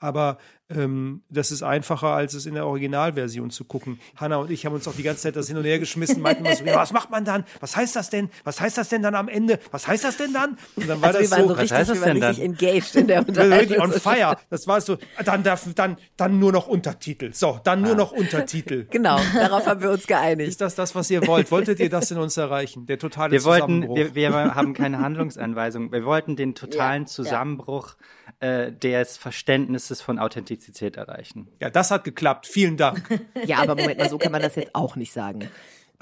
Aber 0.00 0.38
ähm, 0.70 1.22
das 1.28 1.50
ist 1.50 1.62
einfacher, 1.62 2.08
als 2.08 2.34
es 2.34 2.46
in 2.46 2.54
der 2.54 2.66
Originalversion 2.66 3.50
zu 3.50 3.64
gucken. 3.64 4.00
Hanna 4.16 4.36
und 4.36 4.50
ich 4.50 4.66
haben 4.66 4.74
uns 4.74 4.88
auch 4.88 4.94
die 4.94 5.02
ganze 5.02 5.22
Zeit 5.22 5.36
das 5.36 5.48
hin 5.48 5.56
und 5.56 5.64
her 5.64 5.78
geschmissen, 5.78 6.20
meinten 6.20 6.44
so, 6.54 6.64
ja, 6.64 6.76
was 6.76 6.92
macht 6.92 7.10
man 7.10 7.24
dann? 7.24 7.44
Was 7.60 7.76
heißt 7.76 7.94
das 7.94 8.10
denn? 8.10 8.30
Was 8.44 8.60
heißt 8.60 8.78
das 8.78 8.88
denn 8.88 9.02
dann 9.02 9.14
am 9.14 9.28
Ende? 9.28 9.58
Was 9.70 9.86
heißt 9.86 10.04
das 10.04 10.16
denn 10.16 10.32
dann? 10.32 10.56
Und 10.76 10.88
dann 10.88 11.00
war 11.00 11.08
also 11.08 11.20
das 11.20 11.30
wir 11.30 11.36
waren 11.36 11.42
so, 11.42 11.54
so, 11.54 11.60
richtig, 11.60 11.88
wir 11.88 12.00
waren 12.00 12.22
richtig 12.22 12.44
engaged 12.44 12.94
in 12.96 13.06
der 13.06 13.16
waren 13.36 13.52
richtig 13.52 13.78
Unterhaltung. 13.78 13.80
on 13.80 14.00
fire. 14.00 14.36
Das 14.50 14.66
war 14.66 14.80
so, 14.80 14.98
dann, 15.24 15.42
darf, 15.42 15.68
dann, 15.74 15.96
dann 16.16 16.38
nur 16.38 16.52
noch 16.52 16.66
Untertitel. 16.66 17.32
So, 17.32 17.60
dann 17.64 17.82
nur 17.82 17.94
noch 17.94 18.12
Untertitel. 18.12 18.86
Genau, 18.92 19.18
darauf 19.34 19.66
haben 19.66 19.80
wir 19.80 19.90
uns 19.90 20.01
geeinigt. 20.06 20.48
Ist 20.48 20.60
das 20.60 20.74
das, 20.74 20.94
was 20.94 21.10
ihr 21.10 21.26
wollt? 21.26 21.50
Wolltet 21.50 21.80
ihr 21.80 21.90
das 21.90 22.10
in 22.10 22.18
uns 22.18 22.36
erreichen? 22.36 22.86
Der 22.86 22.98
totale 22.98 23.32
Wir 23.32 23.44
wollten, 23.44 23.82
Zusammenbruch. 23.82 23.96
wir, 23.96 24.14
wir 24.14 24.54
haben 24.54 24.74
keine 24.74 24.98
Handlungsanweisung. 25.00 25.92
Wir 25.92 26.04
wollten 26.04 26.36
den 26.36 26.54
totalen 26.54 27.06
Zusammenbruch 27.06 27.96
äh, 28.40 28.72
des 28.72 29.16
Verständnisses 29.16 30.00
von 30.02 30.18
Authentizität 30.18 30.96
erreichen. 30.96 31.48
ja, 31.60 31.70
das 31.70 31.90
hat 31.90 32.04
geklappt. 32.04 32.46
Vielen 32.46 32.76
Dank. 32.76 33.02
Ja, 33.46 33.58
aber 33.58 33.74
Moment 33.76 33.98
mal, 33.98 34.08
so 34.08 34.18
kann 34.18 34.32
man 34.32 34.42
das 34.42 34.56
jetzt 34.56 34.74
auch 34.74 34.96
nicht 34.96 35.12
sagen. 35.12 35.48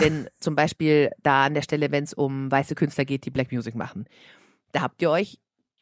Denn 0.00 0.28
zum 0.40 0.54
Beispiel 0.54 1.10
da 1.22 1.44
an 1.46 1.54
der 1.54 1.62
Stelle, 1.62 1.90
wenn 1.90 2.04
es 2.04 2.14
um 2.14 2.50
weiße 2.50 2.74
Künstler 2.74 3.04
geht, 3.04 3.24
die 3.24 3.30
Black 3.30 3.52
Music 3.52 3.74
machen, 3.74 4.06
da 4.72 4.80
habt 4.82 5.00
ihr 5.02 5.10
euch 5.10 5.38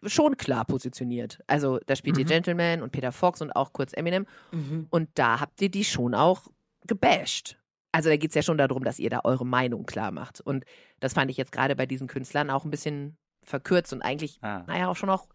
schon 0.07 0.37
klar 0.37 0.65
positioniert. 0.65 1.41
Also 1.49 1.79
da 1.87 1.97
spielt 1.97 2.17
ihr 2.19 2.25
Mhm. 2.25 2.29
Gentleman 2.29 2.83
und 2.83 2.93
Peter 2.93 3.11
Fox 3.13 3.43
und 3.43 3.51
auch 3.53 3.73
kurz 3.73 3.93
Eminem. 3.93 4.27
Mhm. 4.53 4.87
Und 4.91 5.09
da 5.15 5.41
habt 5.41 5.61
ihr 5.61 5.69
die 5.71 5.85
schon 5.85 6.15
auch 6.15 6.43
gebasht. 6.87 7.58
Also 7.93 8.11
da 8.11 8.17
geht 8.17 8.31
es 8.31 8.35
ja 8.35 8.43
schon 8.43 8.59
darum, 8.59 8.85
dass 8.85 8.99
ihr 8.99 9.11
da 9.11 9.21
eure 9.25 9.47
Meinung 9.47 9.87
klar 9.87 10.11
macht. 10.11 10.41
Und 10.41 10.65
das 11.01 11.15
fand 11.15 11.31
ich 11.31 11.37
jetzt 11.37 11.53
gerade 11.53 11.75
bei 11.75 11.87
diesen 11.87 12.07
Künstlern 12.07 12.51
auch 12.51 12.65
ein 12.65 12.71
bisschen 12.71 13.17
verkürzt 13.45 13.93
und 13.93 14.03
eigentlich, 14.03 14.39
Ah. 14.43 14.65
naja, 14.67 14.89
auch 14.89 14.97
schon 14.97 15.11
auch 15.11 15.29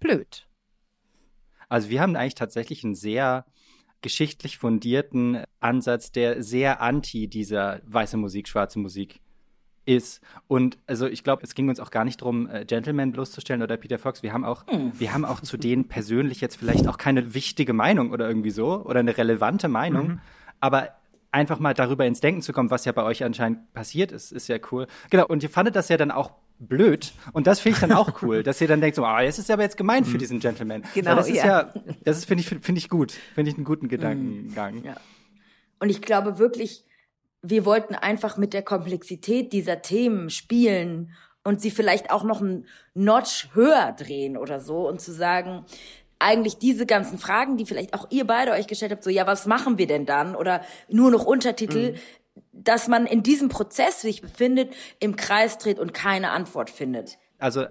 blöd. 0.00 0.48
Also 1.68 1.88
wir 1.88 2.00
haben 2.00 2.16
eigentlich 2.16 2.34
tatsächlich 2.34 2.84
einen 2.84 2.94
sehr 2.94 3.44
geschichtlich 4.02 4.58
fundierten 4.58 5.44
Ansatz, 5.60 6.12
der 6.12 6.42
sehr 6.42 6.80
anti 6.82 7.26
dieser 7.28 7.80
weiße 7.84 8.16
Musik, 8.16 8.48
schwarze 8.48 8.78
Musik 8.78 9.20
ist. 9.86 10.20
Und 10.46 10.78
also 10.86 11.06
ich 11.06 11.24
glaube, 11.24 11.42
es 11.42 11.54
ging 11.54 11.68
uns 11.68 11.80
auch 11.80 11.90
gar 11.90 12.04
nicht 12.04 12.20
darum, 12.20 12.48
äh, 12.50 12.64
Gentleman 12.64 13.12
bloßzustellen 13.12 13.62
oder 13.62 13.76
Peter 13.76 13.98
Fox. 13.98 14.22
Wir 14.22 14.32
haben 14.32 14.44
auch, 14.44 14.66
Hm. 14.66 14.92
wir 14.98 15.12
haben 15.14 15.24
auch 15.24 15.40
zu 15.40 15.56
denen 15.56 15.88
persönlich 15.88 16.40
jetzt 16.40 16.56
vielleicht 16.56 16.86
auch 16.88 16.98
keine 16.98 17.34
wichtige 17.34 17.72
Meinung 17.72 18.10
oder 18.10 18.26
irgendwie 18.28 18.50
so 18.50 18.82
oder 18.84 19.00
eine 19.00 19.16
relevante 19.16 19.68
Meinung. 19.68 20.06
Mhm. 20.08 20.20
Aber 20.60 20.88
einfach 21.34 21.58
mal 21.58 21.74
darüber 21.74 22.06
ins 22.06 22.20
Denken 22.20 22.40
zu 22.40 22.52
kommen, 22.52 22.70
was 22.70 22.84
ja 22.84 22.92
bei 22.92 23.02
euch 23.02 23.24
anscheinend 23.24 23.72
passiert 23.74 24.12
ist, 24.12 24.32
ist 24.32 24.48
ja 24.48 24.56
cool. 24.70 24.86
Genau, 25.10 25.26
und 25.26 25.42
ihr 25.42 25.50
fandet 25.50 25.76
das 25.76 25.88
ja 25.88 25.96
dann 25.96 26.10
auch 26.10 26.32
blöd. 26.58 27.12
Und 27.32 27.46
das 27.46 27.60
finde 27.60 27.74
ich 27.76 27.80
dann 27.80 27.92
auch 27.92 28.12
cool, 28.22 28.42
dass 28.42 28.60
ihr 28.60 28.68
dann 28.68 28.80
denkt, 28.80 28.96
so, 28.96 29.04
ah, 29.04 29.22
das 29.22 29.38
ist 29.38 29.50
aber 29.50 29.62
jetzt 29.62 29.76
gemein 29.76 30.04
für 30.04 30.16
diesen 30.16 30.38
Gentleman. 30.38 30.84
Genau, 30.94 31.10
Weil 31.10 31.16
das 31.16 31.28
ist 31.28 31.36
ja. 31.36 31.46
ja, 31.46 31.74
das 32.04 32.18
ist, 32.18 32.26
finde 32.26 32.42
ich, 32.42 32.48
finde 32.48 32.78
ich 32.78 32.88
gut. 32.88 33.12
Finde 33.34 33.50
ich 33.50 33.56
einen 33.56 33.64
guten 33.64 33.88
Gedankengang. 33.88 34.84
Ja. 34.84 34.94
Und 35.80 35.90
ich 35.90 36.00
glaube 36.00 36.38
wirklich, 36.38 36.84
wir 37.42 37.64
wollten 37.66 37.94
einfach 37.94 38.38
mit 38.38 38.54
der 38.54 38.62
Komplexität 38.62 39.52
dieser 39.52 39.82
Themen 39.82 40.30
spielen 40.30 41.12
und 41.42 41.60
sie 41.60 41.70
vielleicht 41.70 42.10
auch 42.10 42.24
noch 42.24 42.40
einen 42.40 42.66
Notch 42.94 43.48
höher 43.52 43.92
drehen 43.92 44.36
oder 44.36 44.60
so 44.60 44.88
und 44.88 45.00
zu 45.00 45.12
sagen, 45.12 45.66
eigentlich 46.18 46.58
diese 46.58 46.86
ganzen 46.86 47.18
Fragen, 47.18 47.56
die 47.56 47.66
vielleicht 47.66 47.94
auch 47.94 48.06
ihr 48.10 48.26
beide 48.26 48.52
euch 48.52 48.66
gestellt 48.66 48.92
habt, 48.92 49.04
so, 49.04 49.10
ja, 49.10 49.26
was 49.26 49.46
machen 49.46 49.78
wir 49.78 49.86
denn 49.86 50.06
dann? 50.06 50.36
Oder 50.36 50.62
nur 50.88 51.10
noch 51.10 51.24
Untertitel, 51.24 51.94
dass 52.52 52.88
man 52.88 53.06
in 53.06 53.22
diesem 53.22 53.48
Prozess 53.48 54.00
sich 54.00 54.22
befindet, 54.22 54.72
im 55.00 55.16
Kreis 55.16 55.58
dreht 55.58 55.78
und 55.78 55.92
keine 55.92 56.30
Antwort 56.30 56.70
findet. 56.70 57.18
Also, 57.38 57.66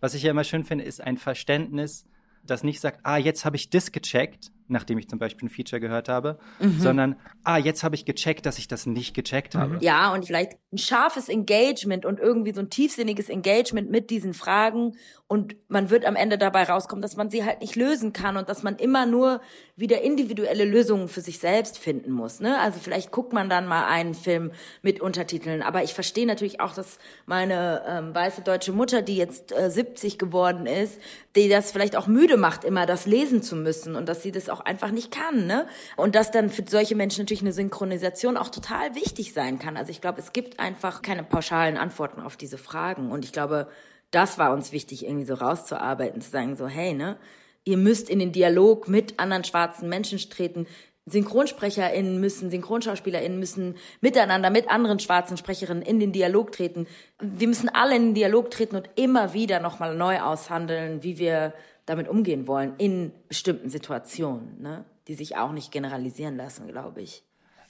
was 0.00 0.14
ich 0.14 0.22
ja 0.22 0.30
immer 0.30 0.44
schön 0.44 0.64
finde, 0.64 0.84
ist 0.84 1.00
ein 1.00 1.16
Verständnis, 1.16 2.04
das 2.44 2.62
nicht 2.62 2.80
sagt, 2.80 3.00
ah, 3.02 3.16
jetzt 3.16 3.44
habe 3.44 3.56
ich 3.56 3.70
das 3.70 3.92
gecheckt, 3.92 4.52
nachdem 4.68 4.98
ich 4.98 5.08
zum 5.08 5.18
Beispiel 5.18 5.46
ein 5.46 5.50
Feature 5.50 5.80
gehört 5.80 6.08
habe, 6.08 6.38
Mhm. 6.60 6.80
sondern, 6.80 7.16
ah, 7.44 7.56
jetzt 7.58 7.82
habe 7.84 7.94
ich 7.94 8.04
gecheckt, 8.04 8.46
dass 8.46 8.58
ich 8.58 8.68
das 8.68 8.86
nicht 8.86 9.14
gecheckt 9.14 9.54
habe. 9.54 9.78
Ja, 9.80 10.12
und 10.12 10.26
vielleicht 10.26 10.52
ein 10.72 10.78
scharfes 10.78 11.28
Engagement 11.28 12.04
und 12.04 12.18
irgendwie 12.20 12.52
so 12.52 12.60
ein 12.60 12.70
tiefsinniges 12.70 13.28
Engagement 13.28 13.90
mit 13.90 14.10
diesen 14.10 14.34
Fragen. 14.34 14.96
Und 15.28 15.56
man 15.68 15.90
wird 15.90 16.04
am 16.04 16.14
Ende 16.14 16.38
dabei 16.38 16.64
rauskommen, 16.64 17.02
dass 17.02 17.16
man 17.16 17.30
sie 17.30 17.44
halt 17.44 17.60
nicht 17.60 17.74
lösen 17.74 18.12
kann 18.12 18.36
und 18.36 18.48
dass 18.48 18.62
man 18.62 18.76
immer 18.76 19.06
nur 19.06 19.40
wieder 19.74 20.02
individuelle 20.02 20.64
Lösungen 20.64 21.08
für 21.08 21.20
sich 21.20 21.38
selbst 21.40 21.78
finden 21.78 22.12
muss. 22.12 22.38
Ne? 22.40 22.58
Also 22.60 22.78
vielleicht 22.80 23.10
guckt 23.10 23.32
man 23.32 23.48
dann 23.48 23.66
mal 23.66 23.86
einen 23.86 24.14
Film 24.14 24.52
mit 24.82 25.00
Untertiteln. 25.00 25.62
Aber 25.62 25.82
ich 25.82 25.94
verstehe 25.94 26.26
natürlich 26.26 26.60
auch, 26.60 26.74
dass 26.74 26.98
meine 27.26 27.82
ähm, 27.88 28.14
weiße 28.14 28.42
deutsche 28.42 28.72
Mutter, 28.72 29.02
die 29.02 29.16
jetzt 29.16 29.50
äh, 29.52 29.68
70 29.68 30.16
geworden 30.18 30.66
ist, 30.66 31.00
die 31.34 31.48
das 31.48 31.72
vielleicht 31.72 31.96
auch 31.96 32.06
müde 32.06 32.36
macht, 32.36 32.62
immer 32.64 32.86
das 32.86 33.06
lesen 33.06 33.42
zu 33.42 33.56
müssen 33.56 33.96
und 33.96 34.08
dass 34.08 34.22
sie 34.22 34.30
das 34.32 34.48
auch 34.48 34.55
einfach 34.60 34.90
nicht 34.90 35.10
kann. 35.10 35.46
Ne? 35.46 35.66
Und 35.96 36.14
dass 36.14 36.30
dann 36.30 36.50
für 36.50 36.64
solche 36.66 36.94
Menschen 36.94 37.22
natürlich 37.22 37.42
eine 37.42 37.52
Synchronisation 37.52 38.36
auch 38.36 38.48
total 38.48 38.94
wichtig 38.94 39.32
sein 39.32 39.58
kann. 39.58 39.76
Also 39.76 39.90
ich 39.90 40.00
glaube, 40.00 40.20
es 40.20 40.32
gibt 40.32 40.60
einfach 40.60 41.02
keine 41.02 41.22
pauschalen 41.22 41.76
Antworten 41.76 42.20
auf 42.20 42.36
diese 42.36 42.58
Fragen. 42.58 43.10
Und 43.10 43.24
ich 43.24 43.32
glaube, 43.32 43.68
das 44.10 44.38
war 44.38 44.52
uns 44.52 44.72
wichtig, 44.72 45.04
irgendwie 45.04 45.26
so 45.26 45.34
rauszuarbeiten, 45.34 46.20
zu 46.20 46.30
sagen 46.30 46.56
so, 46.56 46.66
hey, 46.68 46.94
ne, 46.94 47.16
ihr 47.64 47.76
müsst 47.76 48.08
in 48.08 48.18
den 48.18 48.32
Dialog 48.32 48.88
mit 48.88 49.18
anderen 49.18 49.44
schwarzen 49.44 49.88
Menschen 49.88 50.18
treten. 50.18 50.66
SynchronsprecherInnen 51.08 52.18
müssen, 52.18 52.50
SynchronschauspielerInnen 52.50 53.38
müssen 53.38 53.76
miteinander 54.00 54.50
mit 54.50 54.68
anderen 54.68 54.98
schwarzen 54.98 55.36
Sprecherinnen 55.36 55.82
in 55.82 56.00
den 56.00 56.10
Dialog 56.12 56.50
treten. 56.50 56.88
Wir 57.20 57.46
müssen 57.46 57.68
alle 57.68 57.94
in 57.94 58.06
den 58.06 58.14
Dialog 58.14 58.50
treten 58.50 58.74
und 58.74 58.90
immer 58.96 59.32
wieder 59.32 59.60
nochmal 59.60 59.94
neu 59.94 60.20
aushandeln, 60.20 61.04
wie 61.04 61.18
wir 61.18 61.52
damit 61.86 62.08
umgehen 62.08 62.46
wollen 62.46 62.74
in 62.78 63.12
bestimmten 63.28 63.70
Situationen, 63.70 64.60
ne? 64.60 64.84
die 65.08 65.14
sich 65.14 65.36
auch 65.36 65.52
nicht 65.52 65.70
generalisieren 65.72 66.36
lassen, 66.36 66.66
glaube 66.66 67.00
ich. 67.02 67.22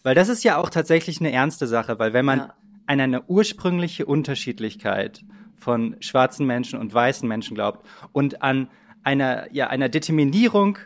Weil 0.03 0.15
das 0.15 0.29
ist 0.29 0.43
ja 0.45 0.57
auch 0.57 0.71
tatsächlich 0.71 1.21
eine 1.21 1.33
ernste 1.33 1.67
Sache, 1.67 1.99
weil 1.99 2.13
wenn 2.13 2.25
man 2.25 2.39
Ja. 2.39 2.55
an 2.87 3.01
eine 3.01 3.23
ursprüngliche 3.25 4.07
Unterschiedlichkeit 4.07 5.23
von 5.57 5.97
schwarzen 6.01 6.47
Menschen 6.47 6.79
und 6.79 6.93
weißen 6.93 7.29
Menschen 7.29 7.55
glaubt 7.55 7.87
und 8.13 8.43
an 8.43 8.69
einer, 9.03 9.53
ja, 9.53 9.69
einer 9.69 9.89
Determinierung 9.89 10.79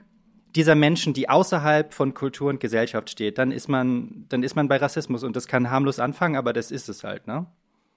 dieser 0.56 0.74
Menschen, 0.74 1.14
die 1.14 1.28
außerhalb 1.28 1.94
von 1.94 2.12
Kultur 2.14 2.50
und 2.50 2.58
Gesellschaft 2.60 3.08
steht, 3.10 3.38
dann 3.38 3.52
ist 3.52 3.68
man, 3.68 4.26
dann 4.28 4.42
ist 4.42 4.56
man 4.56 4.66
bei 4.68 4.76
Rassismus 4.78 5.22
und 5.22 5.36
das 5.36 5.46
kann 5.46 5.70
harmlos 5.70 6.00
anfangen, 6.00 6.36
aber 6.36 6.52
das 6.52 6.70
ist 6.70 6.88
es 6.88 7.04
halt, 7.04 7.26
ne? 7.26 7.46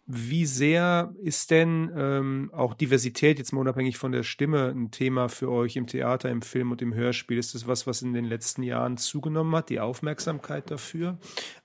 Wie 0.05 0.45
sehr 0.45 1.15
ist 1.21 1.49
denn 1.49 1.89
ähm, 1.95 2.51
auch 2.53 2.73
Diversität, 2.73 3.39
jetzt 3.39 3.53
mal 3.53 3.61
unabhängig 3.61 3.97
von 3.97 4.11
der 4.11 4.23
Stimme, 4.23 4.67
ein 4.67 4.91
Thema 4.91 5.29
für 5.29 5.49
euch 5.49 5.77
im 5.77 5.87
Theater, 5.87 6.29
im 6.29 6.41
Film 6.41 6.71
und 6.71 6.81
im 6.81 6.93
Hörspiel? 6.93 7.37
Ist 7.37 7.55
das 7.55 7.67
was, 7.67 7.87
was 7.87 8.01
in 8.01 8.11
den 8.11 8.25
letzten 8.25 8.63
Jahren 8.63 8.97
zugenommen 8.97 9.55
hat, 9.55 9.69
die 9.69 9.79
Aufmerksamkeit 9.79 10.69
dafür? 10.69 11.17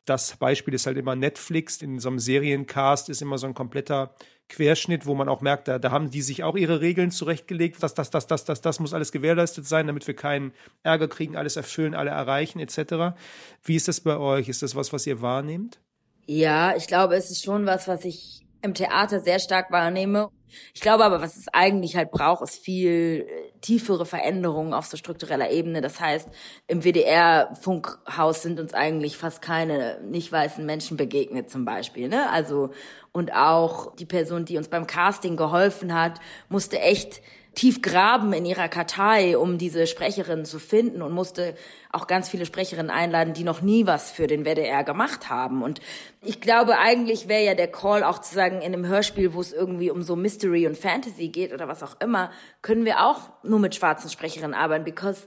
Das 0.05 0.37
Beispiel 0.37 0.75
ist 0.75 0.87
halt 0.87 0.97
immer 0.99 1.17
Netflix. 1.17 1.83
In 1.83 1.99
so 1.99 2.11
einem 2.11 2.21
Seriencast 2.21 3.09
ist 3.09 3.23
immer 3.23 3.39
so 3.39 3.49
ein 3.49 3.55
kompletter 3.55 4.15
Querschnitt, 4.49 5.05
wo 5.05 5.17
man 5.17 5.29
auch 5.29 5.41
merkt, 5.41 5.67
da, 5.67 5.81
da 5.81 5.91
haben 5.91 6.11
die 6.11 6.23
sich 6.23 6.45
auch 6.45 6.57
ihre 6.57 6.81
Regeln 6.81 7.11
zurechtgelegt. 7.11 7.83
Das, 7.83 7.95
das, 7.95 8.11
das, 8.11 8.29
das, 8.29 8.45
das, 8.45 8.61
das 8.61 8.79
muss 8.79 8.95
alles 8.95 9.11
gewährleistet 9.11 9.67
sein, 9.67 9.89
damit 9.89 10.07
wir 10.07 10.15
keinen 10.15 10.53
Ärger 10.85 11.09
kriegen, 11.09 11.37
alles 11.37 11.57
erfüllen, 11.57 11.95
alle 11.95 12.11
erreichen, 12.11 12.61
etc. 12.61 13.19
Wie 13.65 13.75
ist 13.75 13.89
das 13.89 14.01
bei 14.01 14.17
euch? 14.17 14.49
Ist 14.49 14.63
das 14.63 14.77
was, 14.77 14.93
was 14.93 15.09
ihr 15.09 15.21
wahrnehmt? 15.23 15.81
Ja, 16.31 16.77
ich 16.77 16.87
glaube, 16.87 17.17
es 17.17 17.31
ist 17.31 17.43
schon 17.43 17.65
was, 17.65 17.89
was 17.89 18.05
ich 18.05 18.45
im 18.61 18.75
Theater 18.75 19.21
sehr 19.21 19.39
stark 19.39 19.71
wahrnehme. 19.71 20.29
Ich 20.75 20.83
glaube 20.83 21.03
aber, 21.03 21.23
was 21.23 21.37
es 21.39 21.47
eigentlich 21.55 21.97
halt 21.97 22.11
braucht, 22.11 22.43
ist 22.43 22.63
viel 22.63 23.27
äh, 23.27 23.59
tiefere 23.63 24.05
Veränderungen 24.05 24.75
auf 24.75 24.85
so 24.85 24.99
struktureller 24.99 25.51
Ebene. 25.51 25.81
Das 25.81 26.01
heißt, 26.01 26.29
im 26.67 26.85
WDR-Funkhaus 26.85 28.43
sind 28.43 28.61
uns 28.61 28.75
eigentlich 28.75 29.17
fast 29.17 29.41
keine 29.41 30.03
nicht 30.03 30.31
weißen 30.31 30.67
Menschen 30.67 30.99
begegnet 30.99 31.49
zum 31.49 31.65
Beispiel. 31.65 32.09
Ne? 32.09 32.29
Also 32.31 32.73
und 33.13 33.33
auch 33.33 33.97
die 33.97 34.07
Person, 34.07 34.45
die 34.45 34.59
uns 34.59 34.69
beim 34.69 34.87
Casting 34.87 35.37
geholfen 35.37 35.95
hat, 35.95 36.21
musste 36.51 36.79
echt 36.79 37.23
tief 37.59 37.83
graben 37.83 38.33
in 38.33 38.45
ihrer 38.45 38.69
Kartei, 38.69 39.37
um 39.37 39.59
diese 39.59 39.89
Sprecherin 39.89 40.45
zu 40.45 40.61
finden 40.61 41.03
und 41.03 41.11
musste 41.11 41.57
auch 41.91 42.07
ganz 42.07 42.29
viele 42.29 42.47
Sprecherinnen 42.47 42.89
einladen, 42.89 43.35
die 43.35 43.43
noch 43.43 43.63
nie 43.63 43.85
was 43.85 44.13
für 44.13 44.29
den 44.29 44.45
WDR 44.45 44.85
gemacht 44.85 45.29
haben. 45.29 45.65
Und 45.65 45.81
ich 46.23 46.41
glaube, 46.41 46.79
eigentlich 46.79 47.27
wäre 47.27 47.43
ja 47.43 47.55
der 47.57 47.67
Call 47.67 48.05
auch 48.05 48.21
zu 48.21 48.33
sagen, 48.33 48.59
in 48.63 48.73
einem 48.73 48.87
Hörspiel, 48.87 49.35
wo 49.35 49.41
es 49.41 49.53
irgendwie 49.53 49.91
um 49.91 50.03
so 50.03 50.15
Mystery 50.15 50.69
und 50.69 50.79
Fantasy 50.79 51.31
geht 51.31 51.53
oder 51.53 51.67
was 51.67 51.83
auch 51.83 52.01
immer, 52.01 52.31
können 52.63 52.85
wir 52.85 53.05
auch 53.05 53.29
nur 53.43 53.59
mit 53.59 53.75
schwarzen 53.75 54.09
Sprecherinnen 54.09 54.55
arbeiten, 54.55 54.85
because 54.85 55.27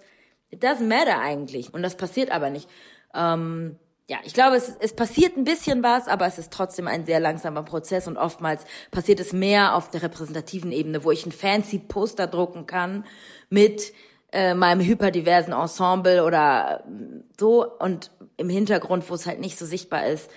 it 0.51 0.63
doesn't 0.63 0.87
matter 0.87 1.19
eigentlich. 1.19 1.73
Und 1.73 1.83
das 1.83 1.97
passiert 1.97 2.31
aber 2.31 2.49
nicht. 2.49 2.69
Ähm, 3.13 3.77
ja, 4.09 4.17
ich 4.23 4.33
glaube, 4.33 4.57
es, 4.57 4.75
es 4.79 4.93
passiert 4.95 5.37
ein 5.37 5.43
bisschen 5.43 5.83
was, 5.83 6.07
aber 6.07 6.25
es 6.25 6.37
ist 6.37 6.51
trotzdem 6.51 6.87
ein 6.87 7.05
sehr 7.05 7.19
langsamer 7.19 7.63
Prozess 7.63 8.07
und 8.07 8.17
oftmals 8.17 8.65
passiert 8.91 9.19
es 9.19 9.31
mehr 9.31 9.75
auf 9.75 9.89
der 9.89 10.03
repräsentativen 10.03 10.71
Ebene, 10.71 11.03
wo 11.03 11.11
ich 11.11 11.25
ein 11.25 11.31
fancy 11.31 11.79
Poster 11.79 12.27
drucken 12.27 12.65
kann 12.65 13.05
mit 13.49 13.93
äh, 14.31 14.53
meinem 14.53 14.81
hyperdiversen 14.81 15.53
Ensemble 15.53 16.23
oder 16.23 16.83
äh, 16.85 17.23
so 17.39 17.65
und 17.79 18.11
im 18.37 18.49
Hintergrund, 18.49 19.09
wo 19.09 19.13
es 19.13 19.27
halt 19.27 19.39
nicht 19.39 19.57
so 19.57 19.65
sichtbar 19.65 20.05
ist, 20.07 20.29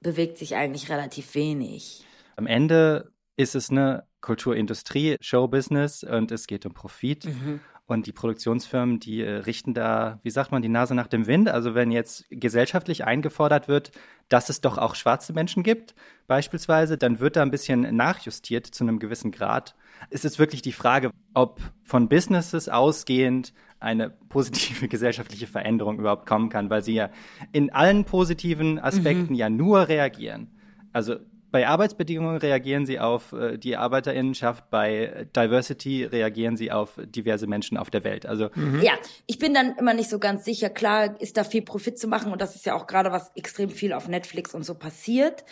bewegt 0.00 0.38
sich 0.38 0.56
eigentlich 0.56 0.90
relativ 0.90 1.34
wenig. 1.34 2.04
Am 2.36 2.46
Ende 2.46 3.12
ist 3.36 3.54
es 3.54 3.70
eine 3.70 4.04
Kulturindustrie, 4.20 5.16
Showbusiness 5.20 6.04
und 6.04 6.30
es 6.32 6.46
geht 6.46 6.66
um 6.66 6.74
Profit. 6.74 7.26
Mhm. 7.26 7.60
Und 7.90 8.06
die 8.06 8.12
Produktionsfirmen, 8.12 9.00
die 9.00 9.20
äh, 9.20 9.30
richten 9.38 9.74
da, 9.74 10.20
wie 10.22 10.30
sagt 10.30 10.52
man, 10.52 10.62
die 10.62 10.68
Nase 10.68 10.94
nach 10.94 11.08
dem 11.08 11.26
Wind. 11.26 11.48
Also 11.48 11.74
wenn 11.74 11.90
jetzt 11.90 12.24
gesellschaftlich 12.30 13.04
eingefordert 13.04 13.66
wird, 13.66 13.90
dass 14.28 14.48
es 14.48 14.60
doch 14.60 14.78
auch 14.78 14.94
schwarze 14.94 15.32
Menschen 15.32 15.64
gibt, 15.64 15.96
beispielsweise, 16.28 16.96
dann 16.96 17.18
wird 17.18 17.34
da 17.34 17.42
ein 17.42 17.50
bisschen 17.50 17.96
nachjustiert 17.96 18.64
zu 18.66 18.84
einem 18.84 19.00
gewissen 19.00 19.32
Grad. 19.32 19.74
Es 20.08 20.24
ist 20.24 20.38
wirklich 20.38 20.62
die 20.62 20.70
Frage, 20.70 21.10
ob 21.34 21.60
von 21.82 22.08
Businesses 22.08 22.68
ausgehend 22.68 23.52
eine 23.80 24.08
positive 24.08 24.86
gesellschaftliche 24.88 25.48
Veränderung 25.48 25.98
überhaupt 25.98 26.26
kommen 26.26 26.48
kann, 26.48 26.70
weil 26.70 26.84
sie 26.84 26.94
ja 26.94 27.10
in 27.50 27.72
allen 27.72 28.04
positiven 28.04 28.78
Aspekten 28.78 29.32
Mhm. 29.32 29.34
ja 29.34 29.50
nur 29.50 29.88
reagieren. 29.88 30.46
Also 30.92 31.16
bei 31.50 31.66
Arbeitsbedingungen 31.66 32.36
reagieren 32.36 32.86
sie 32.86 32.98
auf 32.98 33.32
äh, 33.32 33.58
die 33.58 33.76
Arbeiterinnenschaft, 33.76 34.70
bei 34.70 35.26
Diversity 35.34 36.04
reagieren 36.04 36.56
sie 36.56 36.70
auf 36.70 36.98
diverse 37.04 37.46
Menschen 37.46 37.76
auf 37.76 37.90
der 37.90 38.04
Welt. 38.04 38.26
Also 38.26 38.50
Ja, 38.82 38.92
ich 39.26 39.38
bin 39.38 39.54
dann 39.54 39.76
immer 39.76 39.94
nicht 39.94 40.10
so 40.10 40.18
ganz 40.18 40.44
sicher. 40.44 40.70
Klar 40.70 41.20
ist 41.20 41.36
da 41.36 41.44
viel 41.44 41.62
Profit 41.62 41.98
zu 41.98 42.08
machen 42.08 42.32
und 42.32 42.40
das 42.40 42.56
ist 42.56 42.66
ja 42.66 42.74
auch 42.74 42.86
gerade 42.86 43.12
was 43.12 43.30
extrem 43.34 43.70
viel 43.70 43.92
auf 43.92 44.08
Netflix 44.08 44.54
und 44.54 44.64
so 44.64 44.74
passiert. 44.74 45.44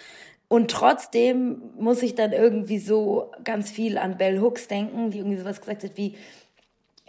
Und 0.48 0.70
trotzdem 0.70 1.60
muss 1.78 2.02
ich 2.02 2.14
dann 2.14 2.32
irgendwie 2.32 2.78
so 2.78 3.30
ganz 3.44 3.70
viel 3.70 3.98
an 3.98 4.16
Bell 4.16 4.40
Hooks 4.40 4.66
denken, 4.66 5.10
die 5.10 5.18
irgendwie 5.18 5.36
sowas 5.36 5.60
gesagt 5.60 5.84
hat 5.84 5.96
wie, 5.96 6.16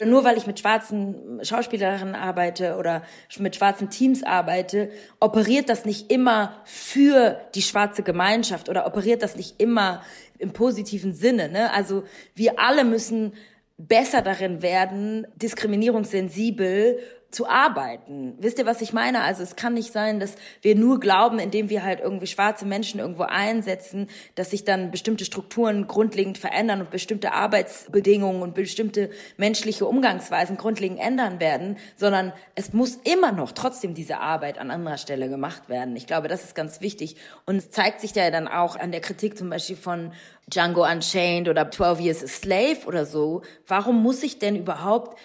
nur 0.05 0.23
weil 0.23 0.37
ich 0.37 0.47
mit 0.47 0.59
schwarzen 0.59 1.39
Schauspielerinnen 1.43 2.15
arbeite 2.15 2.77
oder 2.77 3.03
mit 3.37 3.55
schwarzen 3.55 3.89
Teams 3.89 4.23
arbeite, 4.23 4.89
operiert 5.19 5.69
das 5.69 5.85
nicht 5.85 6.11
immer 6.11 6.61
für 6.63 7.39
die 7.55 7.61
schwarze 7.61 8.03
Gemeinschaft 8.03 8.69
oder 8.69 8.85
operiert 8.85 9.23
das 9.23 9.35
nicht 9.35 9.59
immer 9.59 10.01
im 10.37 10.53
positiven 10.53 11.13
Sinne. 11.13 11.49
Ne? 11.49 11.71
Also 11.73 12.03
wir 12.33 12.59
alle 12.59 12.85
müssen 12.85 13.33
besser 13.77 14.21
darin 14.21 14.61
werden, 14.61 15.27
diskriminierungssensibel 15.35 16.99
zu 17.31 17.47
arbeiten. 17.47 18.35
Wisst 18.39 18.57
ihr, 18.57 18.65
was 18.65 18.81
ich 18.81 18.91
meine? 18.91 19.21
Also 19.21 19.43
es 19.43 19.55
kann 19.55 19.75
nicht 19.75 19.93
sein, 19.93 20.19
dass 20.19 20.35
wir 20.61 20.75
nur 20.75 20.99
glauben, 20.99 21.37
indem 21.39 21.69
wir 21.69 21.83
halt 21.83 21.99
irgendwie 21.99 22.27
schwarze 22.27 22.65
Menschen 22.65 22.99
irgendwo 22.99 23.23
einsetzen, 23.23 24.07
dass 24.35 24.49
sich 24.49 24.65
dann 24.65 24.89
bestimmte 24.89 25.25
Strukturen 25.25 25.87
grundlegend 25.87 26.39
verändern 26.39 26.81
und 26.81 26.89
bestimmte 26.89 27.33
Arbeitsbedingungen 27.33 28.41
und 28.41 28.55
bestimmte 28.55 29.11
menschliche 29.37 29.85
Umgangsweisen 29.85 30.57
grundlegend 30.57 30.99
ändern 30.99 31.39
werden, 31.39 31.77
sondern 31.97 32.33
es 32.55 32.73
muss 32.73 32.95
immer 33.03 33.31
noch 33.31 33.51
trotzdem 33.51 33.93
diese 33.93 34.19
Arbeit 34.19 34.57
an 34.57 34.71
anderer 34.71 34.97
Stelle 34.97 35.29
gemacht 35.29 35.69
werden. 35.69 35.95
Ich 35.95 36.07
glaube, 36.07 36.29
das 36.29 36.43
ist 36.43 36.55
ganz 36.55 36.81
wichtig. 36.81 37.15
Und 37.45 37.57
es 37.57 37.69
zeigt 37.69 38.01
sich 38.01 38.15
ja 38.15 38.31
dann 38.31 38.47
auch 38.47 38.75
an 38.75 38.91
der 38.91 39.01
Kritik 39.01 39.37
zum 39.37 39.49
Beispiel 39.51 39.75
von 39.75 40.13
Django 40.47 40.83
Unchained 40.83 41.47
oder 41.47 41.69
12 41.69 41.99
Years 41.99 42.23
a 42.23 42.27
Slave 42.27 42.87
oder 42.87 43.05
so. 43.05 43.43
Warum 43.67 44.01
muss 44.01 44.23
ich 44.23 44.39
denn 44.39 44.55
überhaupt 44.55 45.17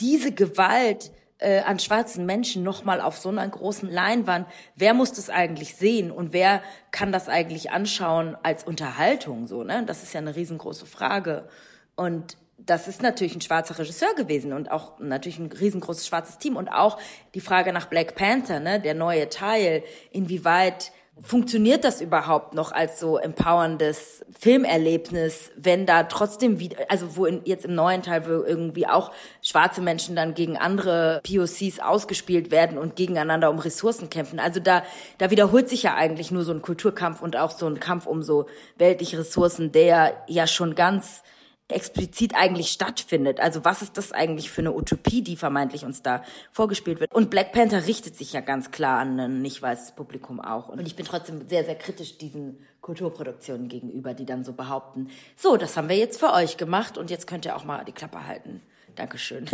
diese 0.00 0.32
Gewalt 0.32 1.12
äh, 1.38 1.60
an 1.60 1.78
schwarzen 1.78 2.26
Menschen 2.26 2.62
nochmal 2.62 3.00
auf 3.00 3.18
so 3.18 3.28
einer 3.28 3.46
großen 3.46 3.90
Leinwand, 3.90 4.46
wer 4.74 4.94
muss 4.94 5.12
das 5.12 5.30
eigentlich 5.30 5.76
sehen 5.76 6.10
und 6.10 6.32
wer 6.32 6.62
kann 6.90 7.12
das 7.12 7.28
eigentlich 7.28 7.70
anschauen 7.70 8.36
als 8.42 8.64
Unterhaltung 8.64 9.46
so, 9.46 9.62
ne? 9.62 9.84
Das 9.86 10.02
ist 10.02 10.14
ja 10.14 10.20
eine 10.20 10.34
riesengroße 10.34 10.86
Frage. 10.86 11.48
Und 11.94 12.36
das 12.58 12.88
ist 12.88 13.02
natürlich 13.02 13.34
ein 13.34 13.42
schwarzer 13.42 13.78
Regisseur 13.78 14.14
gewesen 14.14 14.52
und 14.52 14.70
auch 14.70 14.98
natürlich 14.98 15.38
ein 15.38 15.52
riesengroßes 15.52 16.06
schwarzes 16.06 16.38
Team 16.38 16.56
und 16.56 16.68
auch 16.68 16.98
die 17.34 17.40
Frage 17.40 17.72
nach 17.72 17.86
Black 17.86 18.14
Panther, 18.14 18.60
ne, 18.60 18.80
der 18.80 18.94
neue 18.94 19.28
Teil, 19.28 19.84
inwieweit 20.10 20.92
funktioniert 21.20 21.84
das 21.84 22.02
überhaupt 22.02 22.54
noch 22.54 22.72
als 22.72 23.00
so 23.00 23.16
empowerndes 23.16 24.24
Filmerlebnis, 24.38 25.50
wenn 25.56 25.86
da 25.86 26.02
trotzdem 26.04 26.60
wieder, 26.60 26.76
also 26.90 27.16
wo 27.16 27.24
in, 27.24 27.40
jetzt 27.44 27.64
im 27.64 27.74
neuen 27.74 28.02
Teil, 28.02 28.26
wo 28.26 28.44
irgendwie 28.44 28.86
auch 28.86 29.12
schwarze 29.40 29.80
Menschen 29.80 30.14
dann 30.14 30.34
gegen 30.34 30.58
andere 30.58 31.22
POCs 31.24 31.80
ausgespielt 31.80 32.50
werden 32.50 32.76
und 32.76 32.96
gegeneinander 32.96 33.50
um 33.50 33.58
Ressourcen 33.58 34.10
kämpfen. 34.10 34.38
Also 34.38 34.60
da, 34.60 34.82
da 35.16 35.30
wiederholt 35.30 35.70
sich 35.70 35.84
ja 35.84 35.94
eigentlich 35.94 36.30
nur 36.30 36.44
so 36.44 36.52
ein 36.52 36.60
Kulturkampf 36.60 37.22
und 37.22 37.36
auch 37.36 37.50
so 37.50 37.66
ein 37.66 37.80
Kampf 37.80 38.06
um 38.06 38.22
so 38.22 38.46
weltliche 38.76 39.18
Ressourcen, 39.18 39.72
der 39.72 40.22
ja 40.28 40.46
schon 40.46 40.74
ganz 40.74 41.22
explizit 41.68 42.34
eigentlich 42.34 42.70
stattfindet. 42.70 43.40
Also 43.40 43.64
was 43.64 43.82
ist 43.82 43.96
das 43.96 44.12
eigentlich 44.12 44.50
für 44.50 44.60
eine 44.60 44.72
Utopie, 44.72 45.22
die 45.22 45.36
vermeintlich 45.36 45.84
uns 45.84 46.02
da 46.02 46.22
vorgespielt 46.52 47.00
wird? 47.00 47.12
Und 47.12 47.30
Black 47.30 47.52
Panther 47.52 47.86
richtet 47.86 48.16
sich 48.16 48.32
ja 48.32 48.40
ganz 48.40 48.70
klar 48.70 49.00
an 49.00 49.18
ein 49.18 49.42
nicht 49.42 49.60
weißes 49.62 49.92
Publikum 49.92 50.40
auch. 50.40 50.68
Und 50.68 50.86
ich 50.86 50.94
bin 50.94 51.04
trotzdem 51.04 51.48
sehr, 51.48 51.64
sehr 51.64 51.74
kritisch 51.74 52.18
diesen 52.18 52.58
Kulturproduktionen 52.80 53.68
gegenüber, 53.68 54.14
die 54.14 54.26
dann 54.26 54.44
so 54.44 54.52
behaupten, 54.52 55.08
so, 55.34 55.56
das 55.56 55.76
haben 55.76 55.88
wir 55.88 55.96
jetzt 55.96 56.20
für 56.20 56.32
euch 56.32 56.56
gemacht 56.56 56.98
und 56.98 57.10
jetzt 57.10 57.26
könnt 57.26 57.44
ihr 57.44 57.56
auch 57.56 57.64
mal 57.64 57.84
die 57.84 57.92
Klappe 57.92 58.26
halten. 58.26 58.62
Dankeschön. 58.94 59.46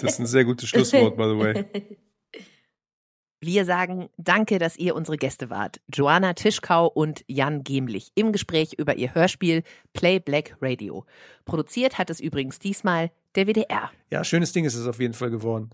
Das 0.00 0.14
ist 0.14 0.18
ein 0.18 0.26
sehr 0.26 0.44
gutes 0.44 0.68
Schlusswort, 0.68 1.16
by 1.16 1.22
the 1.22 1.38
way. 1.38 1.64
Wir 3.46 3.66
sagen 3.66 4.08
danke, 4.16 4.58
dass 4.58 4.78
ihr 4.78 4.94
unsere 4.94 5.18
Gäste 5.18 5.50
wart. 5.50 5.78
Joanna 5.92 6.32
Tischkau 6.32 6.86
und 6.86 7.26
Jan 7.28 7.62
Gemlich 7.62 8.10
im 8.14 8.32
Gespräch 8.32 8.72
über 8.78 8.96
ihr 8.96 9.14
Hörspiel 9.14 9.64
Play 9.92 10.18
Black 10.18 10.56
Radio. 10.62 11.04
Produziert 11.44 11.98
hat 11.98 12.08
es 12.08 12.20
übrigens 12.20 12.58
diesmal 12.58 13.10
der 13.34 13.46
WDR. 13.46 13.90
Ja, 14.10 14.24
schönes 14.24 14.54
Ding 14.54 14.64
ist 14.64 14.76
es 14.76 14.86
auf 14.86 14.98
jeden 14.98 15.12
Fall 15.12 15.28
geworden. 15.28 15.68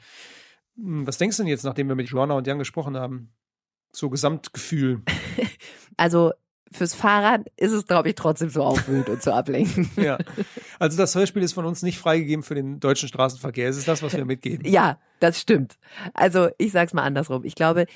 Hm, 0.74 1.06
Was 1.06 1.18
denkst 1.18 1.36
du 1.36 1.44
denn 1.44 1.48
jetzt, 1.50 1.62
nachdem 1.62 1.86
wir 1.86 1.94
mit 1.94 2.08
Joanna 2.08 2.34
und 2.34 2.44
Jan 2.48 2.58
gesprochen 2.58 2.96
haben? 2.96 3.30
So 3.92 4.10
Gesamtgefühl. 4.10 5.02
Also 5.96 6.32
fürs 6.72 6.94
Fahrrad 6.94 7.46
ist 7.56 7.72
es, 7.72 7.86
glaube 7.86 8.08
ich, 8.10 8.14
trotzdem 8.14 8.48
so 8.48 8.62
aufwühlend 8.62 9.08
und 9.08 9.22
zu 9.22 9.32
ablenken. 9.34 9.90
ja. 9.96 10.18
Also 10.78 10.96
das 10.96 11.14
Hörspiel 11.14 11.42
ist 11.42 11.52
von 11.52 11.64
uns 11.66 11.82
nicht 11.82 11.98
freigegeben 11.98 12.42
für 12.44 12.54
den 12.54 12.78
deutschen 12.80 13.08
Straßenverkehr. 13.08 13.68
Es 13.68 13.76
ist 13.76 13.88
das, 13.88 14.02
was 14.02 14.12
wir 14.12 14.24
mitgeben. 14.24 14.64
Ja, 14.70 14.98
das 15.18 15.40
stimmt. 15.40 15.78
Also 16.14 16.48
ich 16.58 16.72
sag's 16.72 16.92
mal 16.92 17.02
andersrum. 17.02 17.44
Ich 17.44 17.54
glaube, 17.54 17.86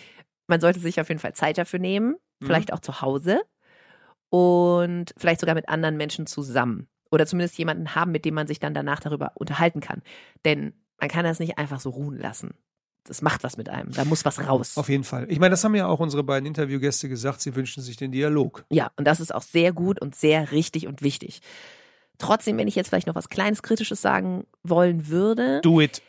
man 0.49 0.61
sollte 0.61 0.81
sich 0.81 1.01
auf 1.01 1.09
jeden 1.09 1.21
Fall 1.21 1.35
Zeit 1.35 1.59
dafür 1.59 1.79
nehmen, 1.79 2.17
Mhm. 2.41 2.47
vielleicht 2.47 2.73
auch 2.73 2.81
zu 2.81 3.01
Hause 3.01 3.41
und 4.31 5.15
vielleicht 5.17 5.41
sogar 5.41 5.55
mit 5.55 5.69
anderen 5.69 5.97
Menschen 5.97 6.27
zusammen. 6.27 6.89
Oder 7.11 7.27
zumindest 7.27 7.57
jemanden 7.59 7.95
haben, 7.95 8.11
mit 8.11 8.25
dem 8.25 8.35
man 8.35 8.49
sich 8.49 8.59
dann 8.59 8.75
danach 8.75 8.99
darüber 8.99 9.33
unterhalten 9.37 9.81
kann. 9.81 10.03
Denn 10.45 10.75
man 10.99 11.09
kann 11.09 11.25
das 11.25 11.39
nicht 11.39 11.59
einfach 11.59 11.79
so 11.79 11.91
ruhen 11.91 12.19
lassen. 12.19 12.55
Das 13.05 13.21
macht 13.21 13.45
was 13.45 13.57
mit 13.57 13.69
einem. 13.69 13.93
Da 13.93 14.05
muss 14.05 14.25
was 14.25 14.47
raus. 14.47 14.77
Auf 14.77 14.89
jeden 14.89 15.05
Fall. 15.05 15.27
Ich 15.31 15.39
meine, 15.39 15.51
das 15.51 15.63
haben 15.63 15.75
ja 15.75 15.87
auch 15.87 16.01
unsere 16.01 16.25
beiden 16.25 16.47
Interviewgäste 16.47 17.09
gesagt. 17.09 17.43
Sie 17.43 17.55
wünschen 17.55 17.83
sich 17.83 17.97
den 17.97 18.13
Dialog. 18.13 18.65
Ja, 18.71 18.91
und 18.97 19.07
das 19.07 19.21
ist 19.21 19.35
auch 19.35 19.43
sehr 19.43 19.73
gut 19.73 20.01
und 20.01 20.15
sehr 20.15 20.53
richtig 20.53 20.87
und 20.87 21.03
wichtig. 21.03 21.41
Trotzdem, 22.19 22.57
wenn 22.57 22.69
ich 22.69 22.75
jetzt 22.75 22.89
vielleicht 22.89 23.07
noch 23.07 23.15
was 23.15 23.29
kleines 23.29 23.63
Kritisches 23.63 24.01
sagen 24.01 24.45
wollen 24.63 25.09
würde. 25.09 25.61
Do 25.61 25.81
it. 25.81 26.01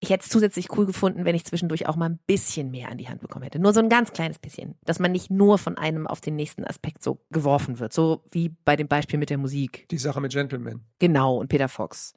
Ich 0.00 0.10
hätte 0.10 0.24
es 0.24 0.28
zusätzlich 0.28 0.76
cool 0.76 0.84
gefunden, 0.84 1.24
wenn 1.24 1.34
ich 1.34 1.44
zwischendurch 1.44 1.86
auch 1.86 1.96
mal 1.96 2.10
ein 2.10 2.18
bisschen 2.26 2.70
mehr 2.70 2.90
an 2.90 2.98
die 2.98 3.08
Hand 3.08 3.22
bekommen 3.22 3.44
hätte. 3.44 3.58
Nur 3.58 3.72
so 3.72 3.80
ein 3.80 3.88
ganz 3.88 4.12
kleines 4.12 4.38
bisschen. 4.38 4.74
Dass 4.84 4.98
man 4.98 5.12
nicht 5.12 5.30
nur 5.30 5.56
von 5.56 5.78
einem 5.78 6.06
auf 6.06 6.20
den 6.20 6.36
nächsten 6.36 6.64
Aspekt 6.64 7.02
so 7.02 7.20
geworfen 7.30 7.78
wird. 7.78 7.92
So 7.92 8.22
wie 8.30 8.50
bei 8.64 8.76
dem 8.76 8.88
Beispiel 8.88 9.18
mit 9.18 9.30
der 9.30 9.38
Musik. 9.38 9.86
Die 9.90 9.98
Sache 9.98 10.20
mit 10.20 10.32
Gentleman. 10.32 10.84
Genau, 10.98 11.38
und 11.38 11.48
Peter 11.48 11.68
Fox. 11.68 12.12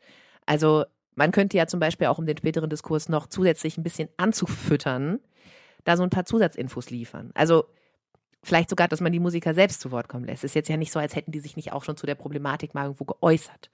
Also, 0.45 0.86
man 1.17 1.32
könnte 1.32 1.58
ja 1.58 1.67
zum 1.67 1.80
Beispiel 1.80 2.08
auch, 2.08 2.19
um 2.19 2.25
den 2.25 2.38
späteren 2.38 2.69
Diskurs 2.69 3.10
noch 3.10 3.27
zusätzlich 3.27 3.77
ein 3.77 3.84
bisschen 3.84 4.08
anzufüttern, 4.17 5.19
da 5.84 5.97
so 5.97 6.03
ein 6.03 6.12
paar 6.12 6.25
Zusatzinfos 6.25 6.91
liefern. 6.91 7.32
Also, 7.34 7.65
vielleicht 8.43 8.69
sogar, 8.69 8.88
dass 8.88 9.01
man 9.01 9.12
die 9.12 9.19
Musiker 9.19 9.53
selbst 9.56 9.82
zu 9.82 9.91
Wort 9.91 10.10
kommen 10.10 10.25
lässt. 10.25 10.43
Ist 10.43 10.53
jetzt 10.53 10.69
ja 10.69 10.77
nicht 10.77 10.91
so, 10.91 10.99
als 10.99 11.15
hätten 11.15 11.32
die 11.32 11.39
sich 11.39 11.56
nicht 11.56 11.73
auch 11.73 11.84
schon 11.84 11.97
zu 11.97 12.06
der 12.06 12.15
Problematik 12.15 12.75
mal 12.75 12.84
irgendwo 12.84 13.06
geäußert. 13.06 13.71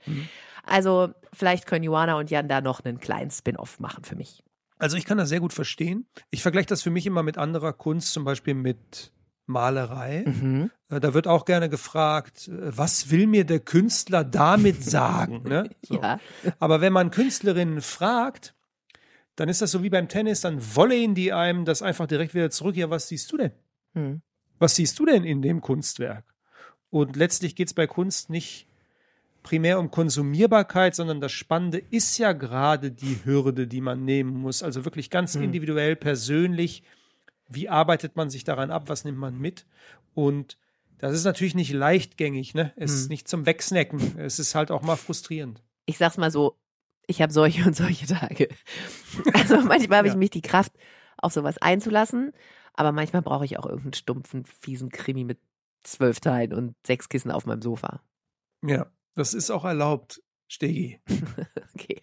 Also, 0.66 1.10
vielleicht 1.34 1.66
können 1.66 1.84
Joanna 1.84 2.18
und 2.18 2.32
Jan 2.32 2.48
da 2.48 2.62
noch 2.62 2.84
einen 2.86 3.00
kleinen 3.00 3.30
Spin-off 3.30 3.80
machen 3.80 4.06
für 4.06 4.16
mich. 4.16 4.42
Also 4.78 4.98
ich 4.98 5.06
kann 5.06 5.18
das 5.18 5.30
sehr 5.30 5.40
gut 5.40 5.54
verstehen. 5.54 6.08
Ich 6.30 6.42
vergleiche 6.42 6.68
das 6.68 6.82
für 6.82 6.90
mich 6.90 7.06
immer 7.06 7.24
mit 7.24 7.38
anderer 7.38 7.74
Kunst, 7.74 8.14
zum 8.14 8.24
Beispiel 8.24 8.54
mit 8.54 9.12
Malerei. 9.46 10.24
Mhm. 10.26 10.72
Äh, 10.90 11.00
Da 11.00 11.14
wird 11.14 11.28
auch 11.28 11.46
gerne 11.46 11.70
gefragt, 11.70 12.48
äh, 12.48 12.78
was 12.78 13.12
will 13.12 13.28
mir 13.28 13.46
der 13.46 13.60
Künstler 13.60 14.24
damit 14.24 14.84
sagen? 14.84 15.44
Ne? 15.44 15.70
So. 15.84 15.96
Ja. 16.02 16.20
Aber 16.60 16.82
wenn 16.82 16.94
man 16.94 17.12
Künstlerinnen 17.12 17.82
fragt, 17.82 18.56
dann 19.36 19.50
ist 19.50 19.62
das 19.62 19.72
so 19.72 19.84
wie 19.84 19.90
beim 19.90 20.08
Tennis, 20.08 20.42
dann 20.42 20.60
wollen 20.76 21.16
die 21.16 21.34
einem 21.34 21.66
das 21.66 21.82
einfach 21.82 22.08
direkt 22.08 22.34
wieder 22.36 22.50
zurück. 22.52 22.76
Ja, 22.78 22.90
was 22.90 23.08
siehst 23.08 23.32
du 23.32 23.38
denn? 23.38 23.52
Hm. 23.94 24.22
Was 24.60 24.76
siehst 24.76 24.98
du 25.00 25.06
denn 25.06 25.24
in 25.24 25.42
dem 25.42 25.60
Kunstwerk? 25.62 26.24
Und 26.90 27.16
letztlich 27.16 27.56
geht 27.56 27.68
es 27.70 27.74
bei 27.74 27.88
Kunst 27.88 28.30
nicht 28.30 28.68
primär 29.42 29.80
um 29.80 29.90
Konsumierbarkeit, 29.92 30.96
sondern 30.96 31.20
das 31.20 31.32
Spannende 31.34 31.80
ist 31.90 32.18
ja 32.18 32.32
gerade 32.32 32.92
die 32.92 33.26
Hürde, 33.26 33.68
die 33.68 33.82
man 33.82 34.06
nehmen 34.06 34.38
muss. 34.38 34.64
Also 34.64 34.86
wirklich 34.86 35.10
ganz 35.10 35.34
Hm. 35.36 35.44
individuell, 35.44 35.96
persönlich. 35.96 36.84
Wie 37.50 37.70
arbeitet 37.70 38.16
man 38.16 38.30
sich 38.30 38.44
daran 38.44 38.72
ab? 38.72 38.84
Was 38.88 39.04
nimmt 39.06 39.18
man 39.18 39.38
mit? 39.38 39.66
Und 40.14 40.58
das 40.98 41.14
ist 41.14 41.24
natürlich 41.26 41.56
nicht 41.56 41.72
leichtgängig, 41.74 42.54
ne? 42.54 42.72
Es 42.76 42.92
ist 42.94 43.04
Hm. 43.04 43.10
nicht 43.10 43.28
zum 43.28 43.46
Wegsnacken. 43.46 44.18
Es 44.20 44.40
ist 44.40 44.56
halt 44.56 44.72
auch 44.72 44.82
mal 44.82 44.96
frustrierend. 44.96 45.62
Ich 45.86 45.98
sag's 45.98 46.18
mal 46.18 46.32
so, 46.32 46.58
ich 47.08 47.22
habe 47.22 47.34
solche 47.34 47.66
und 47.66 47.76
solche 47.76 48.08
Tage. 48.08 48.48
Also 49.34 49.60
manchmal 49.62 50.00
habe 50.00 50.08
ich 50.08 50.14
Ja. 50.14 50.18
mich 50.20 50.30
die 50.32 50.42
Kraft, 50.42 50.72
auf 51.18 51.34
sowas 51.34 51.58
einzulassen. 51.58 52.32
Aber 52.74 52.92
manchmal 52.92 53.22
brauche 53.22 53.46
ich 53.46 53.60
auch 53.60 53.66
irgendeinen 53.66 53.94
stumpfen, 53.94 54.46
fiesen 54.46 54.90
Krimi 54.90 55.24
mit 55.24 55.40
zwölf 55.84 56.20
Teilen 56.22 56.54
und 56.54 56.76
sechs 56.88 57.10
Kissen 57.10 57.30
auf 57.32 57.46
meinem 57.46 57.62
Sofa. 57.62 58.02
Ja, 58.66 58.88
das 59.16 59.34
ist 59.34 59.52
auch 59.52 59.66
erlaubt, 59.66 60.22
Stegi. 60.48 61.00
okay. 61.76 62.02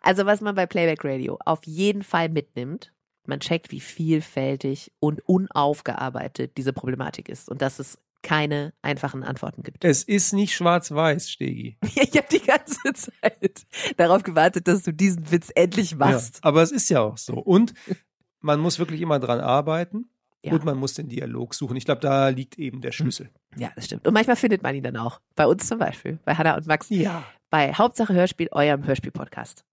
Also 0.00 0.24
was 0.26 0.40
man 0.40 0.54
bei 0.54 0.66
Playback 0.66 1.04
Radio 1.04 1.38
auf 1.44 1.64
jeden 1.64 2.02
Fall 2.02 2.28
mitnimmt, 2.28 2.92
man 3.26 3.40
checkt, 3.40 3.70
wie 3.70 3.80
vielfältig 3.80 4.92
und 5.00 5.20
unaufgearbeitet 5.26 6.56
diese 6.56 6.72
Problematik 6.72 7.28
ist 7.28 7.48
und 7.48 7.62
dass 7.62 7.78
es 7.78 7.98
keine 8.22 8.72
einfachen 8.82 9.24
Antworten 9.24 9.62
gibt. 9.62 9.84
Es 9.84 10.04
ist 10.04 10.32
nicht 10.32 10.54
schwarz-weiß, 10.54 11.30
Stegi. 11.30 11.76
ich 11.82 12.16
habe 12.16 12.28
die 12.30 12.40
ganze 12.40 12.92
Zeit 12.94 13.66
darauf 13.96 14.22
gewartet, 14.22 14.68
dass 14.68 14.82
du 14.82 14.92
diesen 14.92 15.30
Witz 15.30 15.50
endlich 15.54 15.96
machst. 15.96 16.36
Ja, 16.36 16.40
aber 16.44 16.62
es 16.62 16.70
ist 16.70 16.88
ja 16.88 17.00
auch 17.00 17.18
so. 17.18 17.34
Und 17.34 17.74
man 18.40 18.60
muss 18.60 18.78
wirklich 18.78 19.00
immer 19.00 19.18
dran 19.18 19.40
arbeiten. 19.40 20.08
Ja. 20.44 20.52
Und 20.52 20.64
man 20.64 20.76
muss 20.76 20.94
den 20.94 21.08
Dialog 21.08 21.54
suchen. 21.54 21.76
Ich 21.76 21.84
glaube, 21.84 22.00
da 22.00 22.28
liegt 22.28 22.58
eben 22.58 22.80
der 22.80 22.90
Schlüssel. 22.90 23.30
Ja, 23.56 23.70
das 23.76 23.84
stimmt. 23.84 24.08
Und 24.08 24.14
manchmal 24.14 24.34
findet 24.34 24.62
man 24.62 24.74
ihn 24.74 24.82
dann 24.82 24.96
auch. 24.96 25.20
Bei 25.36 25.46
uns 25.46 25.68
zum 25.68 25.78
Beispiel, 25.78 26.18
bei 26.24 26.34
Hannah 26.34 26.56
und 26.56 26.66
Max. 26.66 26.88
Ja. 26.90 27.22
Bei 27.48 27.72
Hauptsache 27.72 28.12
Hörspiel, 28.12 28.48
eurem 28.50 28.84
Hörspiel-Podcast. 28.84 29.64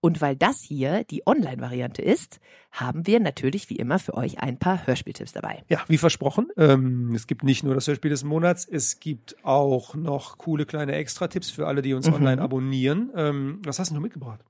Und 0.00 0.20
weil 0.20 0.36
das 0.36 0.60
hier 0.60 1.02
die 1.04 1.26
Online-Variante 1.26 2.02
ist, 2.02 2.38
haben 2.70 3.06
wir 3.06 3.18
natürlich 3.18 3.68
wie 3.68 3.76
immer 3.76 3.98
für 3.98 4.14
euch 4.14 4.38
ein 4.40 4.56
paar 4.58 4.86
Hörspieltipps 4.86 5.32
dabei. 5.32 5.64
Ja, 5.68 5.80
wie 5.88 5.98
versprochen. 5.98 6.48
Ähm, 6.56 7.12
es 7.14 7.26
gibt 7.26 7.42
nicht 7.42 7.64
nur 7.64 7.74
das 7.74 7.88
Hörspiel 7.88 8.10
des 8.10 8.22
Monats, 8.22 8.64
es 8.64 9.00
gibt 9.00 9.36
auch 9.44 9.94
noch 9.96 10.38
coole 10.38 10.66
kleine 10.66 10.92
Extra-Tipps 10.92 11.50
für 11.50 11.66
alle, 11.66 11.82
die 11.82 11.94
uns 11.94 12.06
Mhm. 12.06 12.14
online 12.14 12.42
abonnieren. 12.42 13.10
Ähm, 13.16 13.60
was 13.64 13.78
hast 13.80 13.90
du 13.90 13.98
mitgebracht? 14.00 14.40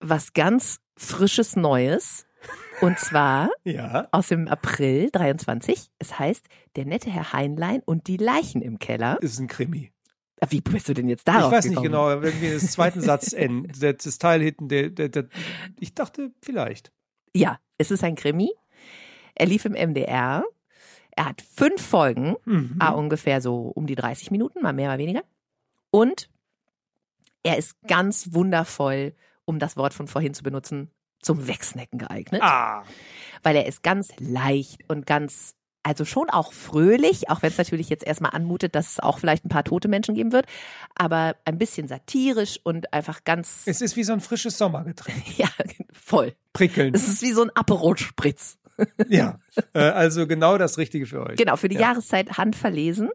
Was 0.00 0.32
ganz 0.32 0.80
Frisches 0.96 1.56
Neues. 1.56 2.24
Und 2.80 2.98
zwar 3.00 3.50
Ja. 3.64 4.06
aus 4.12 4.28
dem 4.28 4.46
April 4.46 5.10
23. 5.10 5.88
Es 5.98 6.18
heißt 6.20 6.46
Der 6.76 6.84
nette 6.84 7.10
Herr 7.10 7.32
Heinlein 7.32 7.82
und 7.84 8.06
die 8.06 8.16
Leichen 8.16 8.62
im 8.62 8.78
Keller. 8.78 9.18
Ist 9.22 9.40
ein 9.40 9.48
Krimi. 9.48 9.90
Wie 10.48 10.60
bist 10.60 10.88
du 10.88 10.94
denn 10.94 11.08
jetzt 11.08 11.26
darauf 11.26 11.50
ich 11.52 11.58
weiß 11.58 11.64
nicht 11.66 11.70
gekommen? 11.76 11.92
genau, 11.92 12.10
irgendwie 12.10 12.50
das 12.52 12.70
zweiten 12.72 13.00
Satz 13.00 13.32
N, 13.32 13.66
das 13.80 13.96
das 14.04 14.18
Teil 14.18 14.42
hinten, 14.42 14.68
der, 14.68 14.90
der, 14.90 15.08
der, 15.08 15.28
ich 15.80 15.94
dachte 15.94 16.32
vielleicht. 16.42 16.92
Ja, 17.34 17.58
es 17.78 17.90
ist 17.90 18.04
ein 18.04 18.14
Krimi. 18.14 18.52
Er 19.34 19.46
lief 19.46 19.64
im 19.64 19.72
MDR. 19.72 20.44
Er 21.16 21.24
hat 21.24 21.42
fünf 21.42 21.80
Folgen, 21.80 22.36
Mhm. 22.44 22.76
ah, 22.80 22.90
ungefähr 22.90 23.40
so 23.40 23.68
um 23.74 23.86
die 23.86 23.94
30 23.94 24.30
Minuten, 24.30 24.60
mal 24.62 24.72
mehr, 24.72 24.88
mal 24.88 24.98
weniger. 24.98 25.22
Und 25.90 26.28
er 27.42 27.56
ist 27.56 27.80
ganz 27.86 28.32
wundervoll, 28.32 29.14
um 29.44 29.58
das 29.58 29.76
Wort 29.76 29.94
von 29.94 30.08
vorhin 30.08 30.34
zu 30.34 30.42
benutzen, 30.42 30.90
zum 31.22 31.46
Wegsnacken 31.46 31.98
geeignet. 31.98 32.42
Ah. 32.42 32.82
Weil 33.42 33.56
er 33.56 33.66
ist 33.66 33.82
ganz 33.82 34.08
leicht 34.18 34.80
und 34.88 35.06
ganz, 35.06 35.54
also 35.84 36.04
schon 36.04 36.30
auch 36.30 36.52
fröhlich, 36.52 37.30
auch 37.30 37.42
wenn 37.42 37.50
es 37.50 37.58
natürlich 37.58 37.88
jetzt 37.88 38.04
erstmal 38.04 38.32
anmutet, 38.32 38.74
dass 38.74 38.92
es 38.92 39.00
auch 39.00 39.18
vielleicht 39.18 39.44
ein 39.44 39.48
paar 39.48 39.64
tote 39.64 39.88
Menschen 39.88 40.14
geben 40.14 40.32
wird, 40.32 40.46
aber 40.94 41.36
ein 41.44 41.58
bisschen 41.58 41.86
satirisch 41.86 42.58
und 42.64 42.92
einfach 42.92 43.24
ganz, 43.24 43.62
Es 43.66 43.80
ist 43.80 43.96
wie 43.96 44.04
so 44.04 44.12
ein 44.12 44.20
frisches 44.20 44.58
Sommergetränk. 44.58 45.22
ja, 45.38 45.48
voll. 45.92 46.34
Prickelnd. 46.52 46.96
Es 46.96 47.06
ist 47.06 47.22
wie 47.22 47.32
so 47.32 47.42
ein 47.42 47.50
Aperol 47.54 47.96
Spritz. 47.98 48.58
Ja, 49.08 49.38
äh, 49.72 49.78
also 49.78 50.26
genau 50.26 50.58
das 50.58 50.78
Richtige 50.78 51.06
für 51.06 51.24
euch. 51.24 51.36
Genau, 51.36 51.56
für 51.56 51.68
die 51.68 51.76
ja. 51.76 51.82
Jahreszeit 51.82 52.38
handverlesen. 52.38 53.10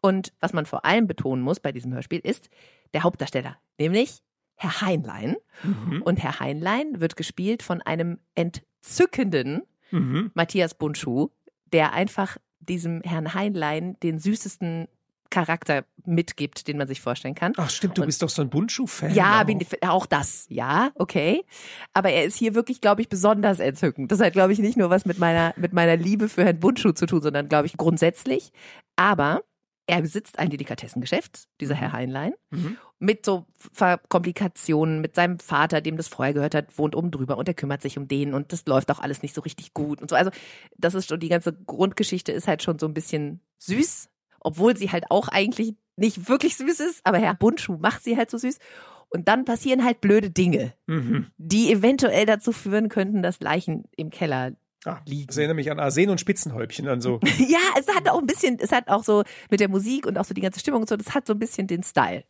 Und 0.00 0.32
was 0.40 0.52
man 0.52 0.66
vor 0.66 0.84
allem 0.84 1.06
betonen 1.06 1.42
muss 1.42 1.60
bei 1.60 1.70
diesem 1.70 1.92
Hörspiel 1.92 2.18
ist 2.18 2.48
der 2.92 3.04
Hauptdarsteller, 3.04 3.56
nämlich 3.78 4.22
Herr 4.56 4.80
Heinlein. 4.80 5.36
Mhm. 5.62 6.02
Und 6.02 6.16
Herr 6.16 6.40
Heinlein 6.40 7.00
wird 7.00 7.16
gespielt 7.16 7.62
von 7.62 7.80
einem 7.80 8.18
entzückenden 8.34 9.62
Mhm. 9.92 10.30
Matthias 10.34 10.74
Bundschuh, 10.74 11.30
der 11.72 11.92
einfach 11.92 12.36
diesem 12.60 13.02
Herrn 13.02 13.34
Heinlein 13.34 13.96
den 14.02 14.18
süßesten 14.18 14.88
Charakter 15.30 15.84
mitgibt, 16.04 16.68
den 16.68 16.76
man 16.76 16.86
sich 16.86 17.00
vorstellen 17.00 17.34
kann. 17.34 17.54
Ach 17.56 17.70
stimmt, 17.70 17.96
du 17.96 18.04
bist 18.04 18.22
doch 18.22 18.28
so 18.28 18.42
ein 18.42 18.50
Bundschuh-Fan. 18.50 19.14
Ja, 19.14 19.40
auch. 19.40 19.46
bin, 19.46 19.64
auch 19.86 20.06
das, 20.06 20.46
ja, 20.50 20.90
okay. 20.94 21.44
Aber 21.94 22.10
er 22.10 22.24
ist 22.24 22.36
hier 22.36 22.54
wirklich, 22.54 22.80
glaube 22.80 23.00
ich, 23.00 23.08
besonders 23.08 23.58
entzückend. 23.58 24.12
Das 24.12 24.20
hat, 24.20 24.34
glaube 24.34 24.52
ich, 24.52 24.58
nicht 24.58 24.76
nur 24.76 24.90
was 24.90 25.06
mit 25.06 25.18
meiner, 25.18 25.54
mit 25.56 25.72
meiner 25.72 25.96
Liebe 25.96 26.28
für 26.28 26.44
Herrn 26.44 26.60
Bundschuh 26.60 26.92
zu 26.92 27.06
tun, 27.06 27.22
sondern, 27.22 27.48
glaube 27.48 27.66
ich, 27.66 27.76
grundsätzlich. 27.76 28.52
Aber 28.96 29.42
er 29.86 30.02
besitzt 30.02 30.38
ein 30.38 30.50
Delikatessengeschäft, 30.50 31.48
dieser 31.60 31.74
Herr 31.74 31.92
Heinlein, 31.92 32.34
Mhm. 32.50 32.76
Mit 33.02 33.26
so 33.26 33.44
Komplikationen 34.08 35.00
mit 35.00 35.14
seinem 35.14 35.38
Vater, 35.38 35.80
dem 35.80 35.96
das 35.96 36.08
vorher 36.08 36.32
gehört 36.34 36.54
hat, 36.54 36.78
wohnt 36.78 36.94
oben 36.94 37.10
drüber 37.10 37.36
und 37.36 37.48
er 37.48 37.54
kümmert 37.54 37.82
sich 37.82 37.98
um 37.98 38.08
den 38.08 38.32
und 38.32 38.52
das 38.52 38.64
läuft 38.66 38.90
auch 38.90 39.00
alles 39.00 39.22
nicht 39.22 39.34
so 39.34 39.40
richtig 39.40 39.74
gut 39.74 40.00
und 40.00 40.08
so. 40.08 40.16
Also, 40.16 40.30
das 40.76 40.94
ist 40.94 41.08
schon, 41.08 41.20
die 41.20 41.28
ganze 41.28 41.52
Grundgeschichte 41.52 42.32
ist 42.32 42.48
halt 42.48 42.62
schon 42.62 42.78
so 42.78 42.86
ein 42.86 42.94
bisschen 42.94 43.40
süß, 43.58 44.08
obwohl 44.40 44.76
sie 44.76 44.90
halt 44.90 45.10
auch 45.10 45.28
eigentlich 45.28 45.74
nicht 45.96 46.28
wirklich 46.28 46.56
süß 46.56 46.80
ist, 46.80 47.00
aber 47.04 47.18
Herr 47.18 47.34
Bundschuh 47.34 47.76
macht 47.76 48.02
sie 48.04 48.16
halt 48.16 48.30
so 48.30 48.38
süß. 48.38 48.58
Und 49.10 49.28
dann 49.28 49.44
passieren 49.44 49.84
halt 49.84 50.00
blöde 50.00 50.30
Dinge, 50.30 50.72
Mhm. 50.86 51.26
die 51.36 51.70
eventuell 51.70 52.24
dazu 52.24 52.50
führen 52.52 52.88
könnten, 52.88 53.22
dass 53.22 53.40
Leichen 53.40 53.84
im 53.96 54.08
Keller 54.10 54.52
Ah, 54.84 54.98
das 55.06 55.36
erinnert 55.36 55.54
mich 55.54 55.70
an 55.70 55.78
Arsen 55.78 56.10
und 56.10 56.18
Spitzenhäubchen, 56.18 56.88
an 56.88 57.00
so. 57.00 57.20
ja, 57.38 57.60
es 57.78 57.86
hat 57.94 58.08
auch 58.08 58.18
ein 58.18 58.26
bisschen, 58.26 58.58
es 58.58 58.72
hat 58.72 58.88
auch 58.88 59.04
so 59.04 59.22
mit 59.48 59.60
der 59.60 59.68
Musik 59.68 60.06
und 60.06 60.18
auch 60.18 60.24
so 60.24 60.34
die 60.34 60.40
ganze 60.40 60.58
Stimmung 60.58 60.80
und 60.80 60.88
so, 60.88 60.96
das 60.96 61.14
hat 61.14 61.24
so 61.26 61.34
ein 61.34 61.38
bisschen 61.38 61.68
den 61.68 61.84
Style. 61.84 62.24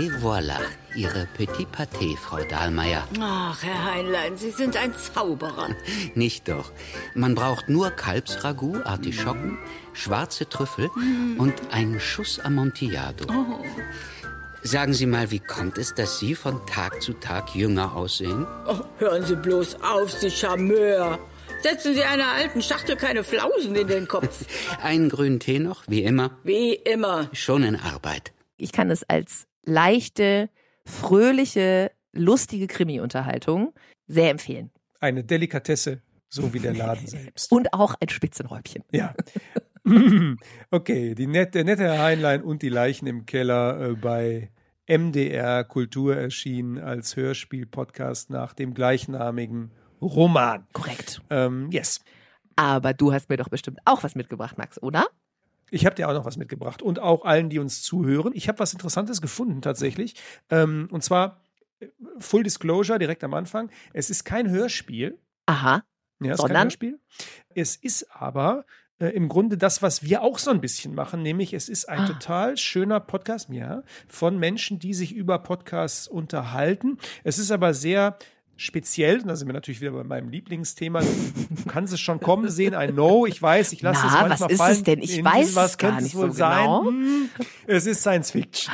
Et 0.00 0.08
voilà, 0.08 0.56
Ihre 0.96 1.26
Petit 1.36 1.66
Pâté, 1.66 2.16
Frau 2.16 2.38
Dahlmeier. 2.48 3.06
Ach, 3.20 3.62
Herr 3.62 3.84
Heinlein, 3.84 4.34
Sie 4.38 4.50
sind 4.50 4.74
ein 4.78 4.94
Zauberer. 4.94 5.68
Nicht 6.14 6.48
doch. 6.48 6.72
Man 7.14 7.34
braucht 7.34 7.68
nur 7.68 7.90
Kalbsragout, 7.90 8.80
Artischocken, 8.86 9.58
schwarze 9.92 10.48
Trüffel 10.48 10.88
und 11.36 11.52
einen 11.70 12.00
Schuss 12.00 12.40
Amontillado. 12.40 13.26
Oh. 13.28 13.62
Sagen 14.62 14.94
Sie 14.94 15.04
mal, 15.04 15.30
wie 15.30 15.40
kommt 15.40 15.76
es, 15.76 15.94
dass 15.94 16.18
Sie 16.18 16.34
von 16.34 16.64
Tag 16.66 17.02
zu 17.02 17.12
Tag 17.12 17.54
jünger 17.54 17.94
aussehen? 17.94 18.46
Oh, 18.66 18.80
hören 18.96 19.26
Sie 19.26 19.36
bloß 19.36 19.82
auf, 19.82 20.12
Sie 20.12 20.30
Charmeur. 20.30 21.18
Setzen 21.62 21.94
Sie 21.94 22.04
einer 22.04 22.32
alten 22.32 22.62
Schachtel 22.62 22.96
keine 22.96 23.22
Flausen 23.22 23.76
in 23.76 23.86
den 23.86 24.08
Kopf. 24.08 24.46
Einen 24.82 25.10
grünen 25.10 25.40
Tee 25.40 25.58
noch, 25.58 25.82
wie 25.88 26.02
immer? 26.04 26.38
Wie 26.42 26.72
immer. 26.72 27.28
Schon 27.34 27.64
in 27.64 27.76
Arbeit. 27.76 28.32
Ich 28.56 28.72
kann 28.72 28.90
es 28.90 29.02
als 29.04 29.46
leichte, 29.70 30.50
fröhliche, 30.84 31.92
lustige 32.12 32.66
Krimi-Unterhaltung 32.66 33.72
sehr 34.06 34.30
empfehlen. 34.30 34.70
Eine 34.98 35.24
Delikatesse, 35.24 36.02
so 36.28 36.52
wie 36.52 36.58
der 36.58 36.74
Laden 36.74 37.06
selbst. 37.06 37.50
Und 37.50 37.72
auch 37.72 37.94
ein 38.00 38.08
Spitzenräubchen. 38.08 38.84
Ja. 38.92 39.14
Okay, 40.70 41.14
die 41.14 41.26
nette, 41.26 41.52
der 41.52 41.64
nette 41.64 41.82
Herr 41.84 42.02
Heinlein 42.02 42.42
und 42.42 42.60
die 42.60 42.68
Leichen 42.68 43.06
im 43.06 43.24
Keller 43.24 43.80
äh, 43.80 43.94
bei 43.94 44.50
MDR 44.86 45.64
Kultur 45.64 46.16
erschienen 46.16 46.78
als 46.78 47.16
Hörspiel-Podcast 47.16 48.28
nach 48.28 48.52
dem 48.52 48.74
gleichnamigen 48.74 49.72
Roman. 50.02 50.66
Korrekt. 50.74 51.22
Ähm, 51.30 51.70
yes. 51.72 52.02
Aber 52.56 52.92
du 52.92 53.12
hast 53.12 53.30
mir 53.30 53.38
doch 53.38 53.48
bestimmt 53.48 53.80
auch 53.86 54.04
was 54.04 54.14
mitgebracht, 54.14 54.58
Max, 54.58 54.80
oder? 54.82 55.06
Ich 55.70 55.86
habe 55.86 55.94
dir 55.96 56.08
auch 56.08 56.14
noch 56.14 56.24
was 56.24 56.36
mitgebracht 56.36 56.82
und 56.82 56.98
auch 56.98 57.24
allen, 57.24 57.48
die 57.50 57.58
uns 57.58 57.82
zuhören. 57.82 58.32
Ich 58.34 58.48
habe 58.48 58.58
was 58.58 58.72
Interessantes 58.72 59.20
gefunden 59.20 59.62
tatsächlich. 59.62 60.14
Ähm, 60.50 60.88
und 60.90 61.02
zwar 61.04 61.40
äh, 61.80 61.86
Full 62.18 62.42
Disclosure 62.42 62.98
direkt 62.98 63.22
am 63.24 63.34
Anfang. 63.34 63.70
Es 63.92 64.10
ist 64.10 64.24
kein 64.24 64.48
Hörspiel. 64.50 65.18
Aha. 65.46 65.82
Ja, 66.22 66.32
es 66.32 66.38
ist 66.40 66.46
kein? 66.46 66.56
Hörspiel. 66.64 66.98
Es 67.54 67.76
ist 67.76 68.06
aber 68.14 68.64
äh, 68.98 69.06
im 69.08 69.28
Grunde 69.28 69.56
das, 69.56 69.80
was 69.82 70.02
wir 70.02 70.22
auch 70.22 70.38
so 70.38 70.50
ein 70.50 70.60
bisschen 70.60 70.94
machen, 70.94 71.22
nämlich 71.22 71.54
es 71.54 71.68
ist 71.68 71.88
ein 71.88 72.00
Ah. 72.00 72.06
total 72.06 72.56
schöner 72.58 73.00
Podcast, 73.00 73.48
ja, 73.50 73.82
von 74.08 74.38
Menschen, 74.38 74.78
die 74.78 74.92
sich 74.94 75.14
über 75.14 75.38
Podcasts 75.38 76.06
unterhalten. 76.08 76.98
Es 77.24 77.38
ist 77.38 77.50
aber 77.50 77.72
sehr 77.74 78.18
speziell, 78.60 79.20
und 79.20 79.28
da 79.28 79.36
sind 79.36 79.48
wir 79.48 79.52
natürlich 79.54 79.80
wieder 79.80 79.92
bei 79.92 80.04
meinem 80.04 80.28
Lieblingsthema. 80.28 81.00
Du 81.00 81.64
kannst 81.68 81.92
es 81.92 82.00
schon 82.00 82.20
kommen 82.20 82.48
sehen, 82.50 82.74
I 82.78 82.92
know, 82.92 83.26
ich 83.26 83.40
weiß, 83.40 83.72
ich 83.72 83.82
lasse 83.82 84.06
es 84.06 84.12
manchmal 84.12 84.40
was 84.40 84.50
ist 84.52 84.58
fallen. 84.58 84.72
es 84.72 84.82
denn? 84.82 85.02
Ich 85.02 85.18
In 85.18 85.24
weiß 85.24 85.54
was 85.56 85.70
es 85.72 85.78
gar 85.78 85.96
nicht 86.00 86.08
es 86.12 86.14
wohl 86.14 86.28
so 86.30 86.36
sein? 86.38 86.58
genau. 86.66 86.84
Hm, 86.86 87.30
Es 87.66 87.86
ist 87.86 88.00
Science 88.00 88.30
Fiction. 88.32 88.72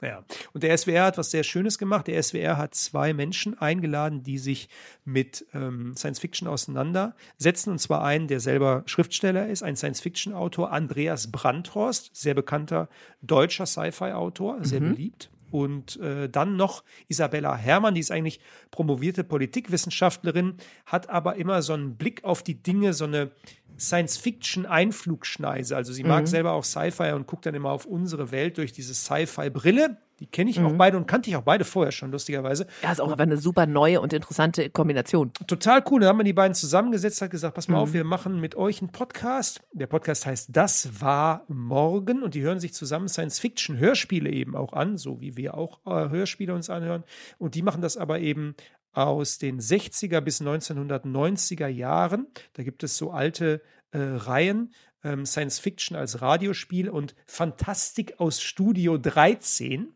Ja. 0.00 0.22
Und 0.52 0.62
der 0.62 0.76
SWR 0.76 1.04
hat 1.04 1.16
was 1.18 1.30
sehr 1.30 1.44
Schönes 1.44 1.78
gemacht. 1.78 2.06
Der 2.08 2.22
SWR 2.22 2.58
hat 2.58 2.74
zwei 2.74 3.14
Menschen 3.14 3.58
eingeladen, 3.58 4.22
die 4.22 4.36
sich 4.36 4.68
mit 5.06 5.46
ähm, 5.54 5.94
Science 5.96 6.18
Fiction 6.18 6.46
auseinandersetzen. 6.46 7.70
Und 7.70 7.78
zwar 7.78 8.04
einen, 8.04 8.26
der 8.28 8.40
selber 8.40 8.82
Schriftsteller 8.84 9.48
ist, 9.48 9.62
ein 9.62 9.76
Science 9.76 10.00
Fiction 10.00 10.34
Autor, 10.34 10.72
Andreas 10.72 11.30
Brandhorst, 11.32 12.10
sehr 12.12 12.34
bekannter 12.34 12.88
deutscher 13.22 13.64
Sci-Fi-Autor, 13.66 14.58
sehr 14.64 14.80
Mhm. 14.82 14.90
beliebt. 14.92 15.30
Und 15.50 15.98
äh, 16.00 16.28
dann 16.28 16.56
noch 16.56 16.82
Isabella 17.08 17.54
Herrmann, 17.56 17.94
die 17.94 18.00
ist 18.00 18.10
eigentlich 18.10 18.40
promovierte 18.70 19.22
Politikwissenschaftlerin, 19.24 20.56
hat 20.86 21.08
aber 21.08 21.36
immer 21.36 21.62
so 21.62 21.72
einen 21.74 21.96
Blick 21.96 22.24
auf 22.24 22.42
die 22.42 22.60
Dinge, 22.62 22.92
so 22.92 23.04
eine 23.04 23.30
Science-Fiction-Einflugschneise. 23.78 25.76
Also 25.76 25.92
sie 25.92 26.04
mag 26.04 26.22
Mhm. 26.22 26.26
selber 26.26 26.52
auch 26.52 26.64
Sci-Fi 26.64 27.12
und 27.12 27.26
guckt 27.26 27.46
dann 27.46 27.54
immer 27.54 27.70
auf 27.70 27.86
unsere 27.86 28.30
Welt 28.30 28.58
durch 28.58 28.72
diese 28.72 28.94
Sci-Fi-Brille. 28.94 29.98
Die 30.20 30.26
kenne 30.26 30.50
ich 30.50 30.60
auch 30.60 30.70
Mhm. 30.72 30.78
beide 30.78 30.96
und 30.96 31.06
kannte 31.06 31.28
ich 31.30 31.36
auch 31.36 31.42
beide 31.42 31.64
vorher 31.64 31.90
schon, 31.92 32.12
lustigerweise. 32.12 32.66
Ja, 32.82 32.92
ist 32.92 33.00
auch 33.00 33.10
einfach 33.10 33.22
eine 33.22 33.36
super 33.36 33.66
neue 33.66 34.00
und 34.00 34.12
interessante 34.12 34.70
Kombination. 34.70 35.32
Total 35.46 35.82
cool. 35.90 36.00
Da 36.02 36.08
haben 36.08 36.18
wir 36.18 36.24
die 36.24 36.32
beiden 36.32 36.54
zusammengesetzt, 36.54 37.20
hat 37.22 37.30
gesagt, 37.30 37.54
pass 37.54 37.68
mal 37.68 37.76
Mhm. 37.76 37.82
auf, 37.82 37.92
wir 37.92 38.04
machen 38.04 38.40
mit 38.40 38.54
euch 38.54 38.80
einen 38.80 38.92
Podcast. 38.92 39.60
Der 39.72 39.86
Podcast 39.88 40.26
heißt 40.26 40.48
Das 40.52 41.00
war 41.00 41.44
morgen 41.48 42.22
und 42.22 42.34
die 42.34 42.42
hören 42.42 42.60
sich 42.60 42.74
zusammen 42.74 43.08
Science-Fiction-Hörspiele 43.08 44.30
eben 44.30 44.54
auch 44.56 44.72
an, 44.72 44.96
so 44.98 45.20
wie 45.20 45.36
wir 45.36 45.54
auch 45.56 45.80
äh, 45.86 46.08
Hörspiele 46.10 46.54
uns 46.54 46.70
anhören. 46.70 47.04
Und 47.38 47.54
die 47.54 47.62
machen 47.62 47.82
das 47.82 47.96
aber 47.96 48.20
eben 48.20 48.54
aus 48.92 49.38
den 49.38 49.60
60er 49.60 50.20
bis 50.20 50.40
1990er 50.40 51.66
Jahren. 51.66 52.28
Da 52.52 52.62
gibt 52.62 52.82
es 52.84 52.96
so 52.96 53.10
alte 53.10 53.60
äh, 53.90 53.98
Reihen. 53.98 54.72
ähm, 55.06 55.26
Science 55.26 55.58
Fiction 55.58 55.96
als 55.98 56.22
Radiospiel 56.22 56.88
und 56.88 57.14
Fantastik 57.26 58.14
aus 58.20 58.40
Studio 58.40 58.96
13. 58.96 59.88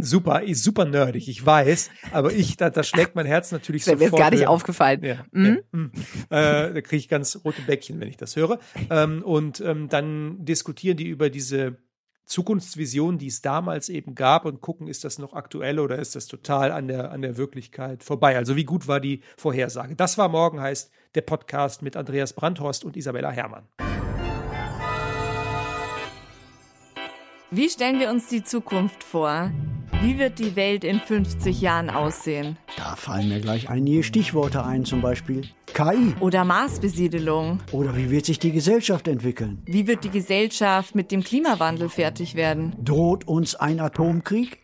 Super, 0.00 0.42
ist 0.42 0.64
super 0.64 0.86
nerdig, 0.86 1.28
ich 1.28 1.44
weiß, 1.44 1.90
aber 2.12 2.32
ich, 2.32 2.56
da, 2.56 2.70
da 2.70 2.82
schlägt 2.82 3.14
mein 3.14 3.26
Herz 3.26 3.52
natürlich 3.52 3.84
Das 3.84 3.88
wäre 3.92 3.98
mir 3.98 4.04
sofort 4.06 4.20
gar 4.20 4.30
nicht 4.30 4.40
höher. 4.40 4.50
aufgefallen. 4.50 5.04
Ja, 5.04 5.24
Mhm. 5.32 5.60
ja, 5.72 5.78
mm. 5.78 5.92
äh, 6.30 6.74
da 6.74 6.80
kriege 6.80 6.96
ich 6.96 7.08
ganz 7.08 7.38
rote 7.44 7.60
Bäckchen, 7.62 8.00
wenn 8.00 8.08
ich 8.08 8.16
das 8.16 8.34
höre. 8.34 8.58
Ähm, 8.88 9.22
und 9.22 9.60
ähm, 9.60 9.90
dann 9.90 10.42
diskutieren 10.46 10.96
die 10.96 11.08
über 11.08 11.28
diese 11.28 11.76
Zukunftsvision, 12.24 13.18
die 13.18 13.26
es 13.26 13.42
damals 13.42 13.90
eben 13.90 14.14
gab 14.14 14.46
und 14.46 14.62
gucken, 14.62 14.88
ist 14.88 15.04
das 15.04 15.18
noch 15.18 15.34
aktuell 15.34 15.78
oder 15.78 15.98
ist 15.98 16.16
das 16.16 16.26
total 16.26 16.72
an 16.72 16.88
der, 16.88 17.12
an 17.12 17.20
der 17.20 17.36
Wirklichkeit 17.36 18.02
vorbei? 18.02 18.36
Also 18.36 18.56
wie 18.56 18.64
gut 18.64 18.88
war 18.88 18.98
die 18.98 19.20
Vorhersage? 19.36 19.94
Das 19.94 20.16
war 20.16 20.28
morgen 20.30 20.58
heißt 20.60 20.90
der 21.14 21.20
Podcast 21.22 21.82
mit 21.82 21.96
Andreas 21.98 22.32
Brandhorst 22.32 22.84
und 22.86 22.96
Isabella 22.96 23.30
Herrmann. 23.30 23.68
Wie 27.54 27.68
stellen 27.68 28.00
wir 28.00 28.08
uns 28.08 28.28
die 28.28 28.42
Zukunft 28.42 29.04
vor? 29.04 29.50
Wie 30.00 30.18
wird 30.18 30.38
die 30.38 30.56
Welt 30.56 30.84
in 30.84 30.98
50 30.98 31.60
Jahren 31.60 31.90
aussehen? 31.90 32.56
Da 32.78 32.96
fallen 32.96 33.28
mir 33.28 33.40
gleich 33.40 33.68
einige 33.68 34.02
Stichworte 34.02 34.64
ein, 34.64 34.86
zum 34.86 35.02
Beispiel 35.02 35.42
KI. 35.66 36.14
Oder 36.20 36.46
Marsbesiedelung? 36.46 37.58
Oder 37.70 37.94
wie 37.94 38.10
wird 38.10 38.24
sich 38.24 38.38
die 38.38 38.52
Gesellschaft 38.52 39.06
entwickeln? 39.06 39.60
Wie 39.66 39.86
wird 39.86 40.02
die 40.02 40.08
Gesellschaft 40.08 40.94
mit 40.94 41.12
dem 41.12 41.22
Klimawandel 41.22 41.90
fertig 41.90 42.36
werden? 42.36 42.74
Droht 42.82 43.28
uns 43.28 43.54
ein 43.54 43.80
Atomkrieg? 43.80 44.62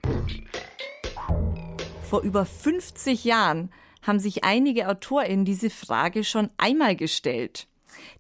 Vor 2.08 2.22
über 2.22 2.46
50 2.46 3.22
Jahren 3.22 3.70
haben 4.00 4.18
sich 4.18 4.44
einige 4.44 4.88
AutorInnen 4.88 5.44
diese 5.44 5.68
Frage 5.68 6.24
schon 6.24 6.48
einmal 6.56 6.96
gestellt. 6.96 7.67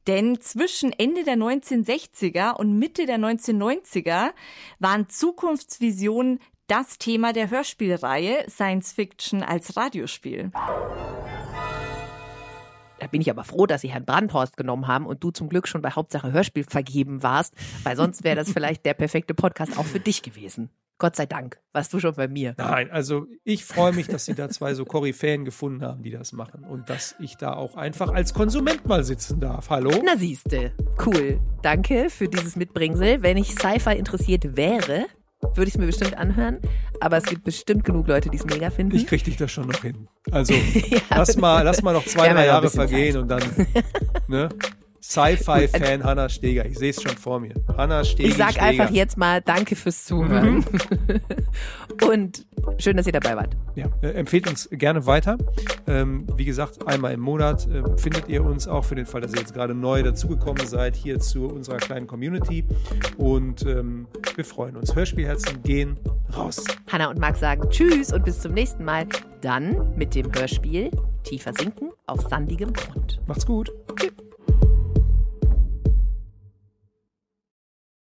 Denn 0.06 0.40
zwischen 0.40 0.92
Ende 0.92 1.24
der 1.24 1.36
1960er 1.36 2.54
und 2.54 2.78
Mitte 2.78 3.06
der 3.06 3.18
1990er 3.18 4.30
waren 4.78 5.08
Zukunftsvisionen 5.08 6.40
das 6.66 6.98
Thema 6.98 7.32
der 7.32 7.50
Hörspielreihe 7.50 8.44
Science 8.48 8.92
Fiction 8.92 9.42
als 9.42 9.76
Radiospiel. 9.76 10.50
Da 13.00 13.06
bin 13.06 13.20
ich 13.20 13.30
aber 13.30 13.44
froh, 13.44 13.66
dass 13.66 13.80
Sie 13.80 13.92
Herrn 13.92 14.04
Brandhorst 14.04 14.56
genommen 14.56 14.86
haben 14.86 15.06
und 15.06 15.22
du 15.22 15.30
zum 15.30 15.48
Glück 15.48 15.68
schon 15.68 15.82
bei 15.82 15.90
Hauptsache 15.90 16.32
Hörspiel 16.32 16.64
vergeben 16.64 17.22
warst, 17.22 17.54
weil 17.84 17.96
sonst 17.96 18.24
wäre 18.24 18.36
das 18.36 18.52
vielleicht 18.52 18.84
der 18.84 18.94
perfekte 18.94 19.34
Podcast 19.34 19.78
auch 19.78 19.86
für 19.86 20.00
dich 20.00 20.22
gewesen. 20.22 20.70
Gott 20.98 21.14
sei 21.14 21.26
Dank, 21.26 21.60
warst 21.72 21.92
du 21.92 22.00
schon 22.00 22.14
bei 22.14 22.26
mir. 22.26 22.54
Nein, 22.58 22.90
also 22.90 23.26
ich 23.44 23.64
freue 23.64 23.92
mich, 23.92 24.08
dass 24.08 24.24
sie 24.24 24.34
da 24.34 24.48
zwei 24.48 24.74
so 24.74 24.84
Koryphäen 24.84 25.44
gefunden 25.44 25.82
haben, 25.84 26.02
die 26.02 26.10
das 26.10 26.32
machen 26.32 26.64
und 26.64 26.90
dass 26.90 27.14
ich 27.20 27.36
da 27.36 27.52
auch 27.52 27.76
einfach 27.76 28.12
als 28.12 28.34
Konsument 28.34 28.84
mal 28.86 29.04
sitzen 29.04 29.38
darf. 29.38 29.70
Hallo? 29.70 29.92
Na 30.04 30.16
siehste, 30.16 30.72
cool. 31.06 31.38
Danke 31.62 32.10
für 32.10 32.26
dieses 32.26 32.56
Mitbringsel. 32.56 33.22
Wenn 33.22 33.36
ich 33.36 33.52
Sci-Fi 33.52 33.96
interessiert 33.96 34.56
wäre, 34.56 35.06
würde 35.40 35.68
ich 35.68 35.74
es 35.74 35.78
mir 35.78 35.86
bestimmt 35.86 36.18
anhören. 36.18 36.58
Aber 37.00 37.18
es 37.18 37.24
gibt 37.24 37.44
bestimmt 37.44 37.84
genug 37.84 38.08
Leute, 38.08 38.28
die 38.28 38.38
es 38.38 38.44
mega 38.44 38.70
finden. 38.70 38.96
Ich 38.96 39.06
krieg 39.06 39.22
dich 39.22 39.36
das 39.36 39.52
schon 39.52 39.68
noch 39.68 39.82
hin. 39.82 40.08
Also 40.32 40.52
lass, 41.10 41.36
mal, 41.36 41.62
lass 41.62 41.80
mal 41.82 41.92
noch 41.92 42.04
zwei, 42.06 42.28
drei 42.28 42.40
ja 42.40 42.46
Jahre 42.46 42.70
vergehen 42.70 43.12
Zeit. 43.12 43.22
und 43.22 43.28
dann 43.28 43.66
ne? 44.26 44.48
Sci-Fi-Fan 45.02 46.04
Hanna 46.04 46.28
Steger. 46.28 46.66
Ich 46.66 46.78
sehe 46.78 46.90
es 46.90 47.00
schon 47.02 47.16
vor 47.16 47.40
mir. 47.40 47.54
Hanna 47.76 48.04
Steger. 48.04 48.28
Ich 48.28 48.36
sag 48.36 48.52
Steger. 48.52 48.66
einfach 48.66 48.90
jetzt 48.90 49.16
mal 49.16 49.40
Danke 49.40 49.76
fürs 49.76 50.04
Zuhören. 50.04 50.64
Und 52.08 52.46
schön, 52.78 52.96
dass 52.96 53.06
ihr 53.06 53.12
dabei 53.12 53.36
wart. 53.36 53.56
Ja, 53.74 53.86
äh, 54.02 54.08
empfehlt 54.10 54.48
uns 54.48 54.68
gerne 54.72 55.06
weiter. 55.06 55.38
Ähm, 55.86 56.26
wie 56.36 56.44
gesagt, 56.44 56.86
einmal 56.86 57.12
im 57.12 57.20
Monat 57.20 57.66
äh, 57.68 57.82
findet 57.96 58.28
ihr 58.28 58.44
uns 58.44 58.66
auch 58.66 58.84
für 58.84 58.94
den 58.94 59.06
Fall, 59.06 59.20
dass 59.20 59.32
ihr 59.32 59.40
jetzt 59.40 59.54
gerade 59.54 59.74
neu 59.74 60.02
dazugekommen 60.02 60.66
seid, 60.66 60.96
hier 60.96 61.20
zu 61.20 61.46
unserer 61.46 61.78
kleinen 61.78 62.06
Community. 62.06 62.64
Und 63.16 63.64
ähm, 63.66 64.06
wir 64.34 64.44
freuen 64.44 64.76
uns. 64.76 64.94
Hörspielherzen 64.94 65.62
gehen 65.62 65.98
raus. 66.36 66.64
Hanna 66.90 67.08
und 67.10 67.18
Max 67.18 67.40
sagen 67.40 67.68
Tschüss 67.70 68.12
und 68.12 68.24
bis 68.24 68.40
zum 68.40 68.52
nächsten 68.52 68.84
Mal. 68.84 69.06
Dann 69.40 69.94
mit 69.96 70.16
dem 70.16 70.34
Hörspiel 70.34 70.90
Tiefer 71.22 71.52
sinken 71.52 71.90
auf 72.06 72.22
sandigem 72.22 72.72
Grund. 72.72 73.20
Macht's 73.26 73.46
gut. 73.46 73.70
Tschüss. 73.96 74.17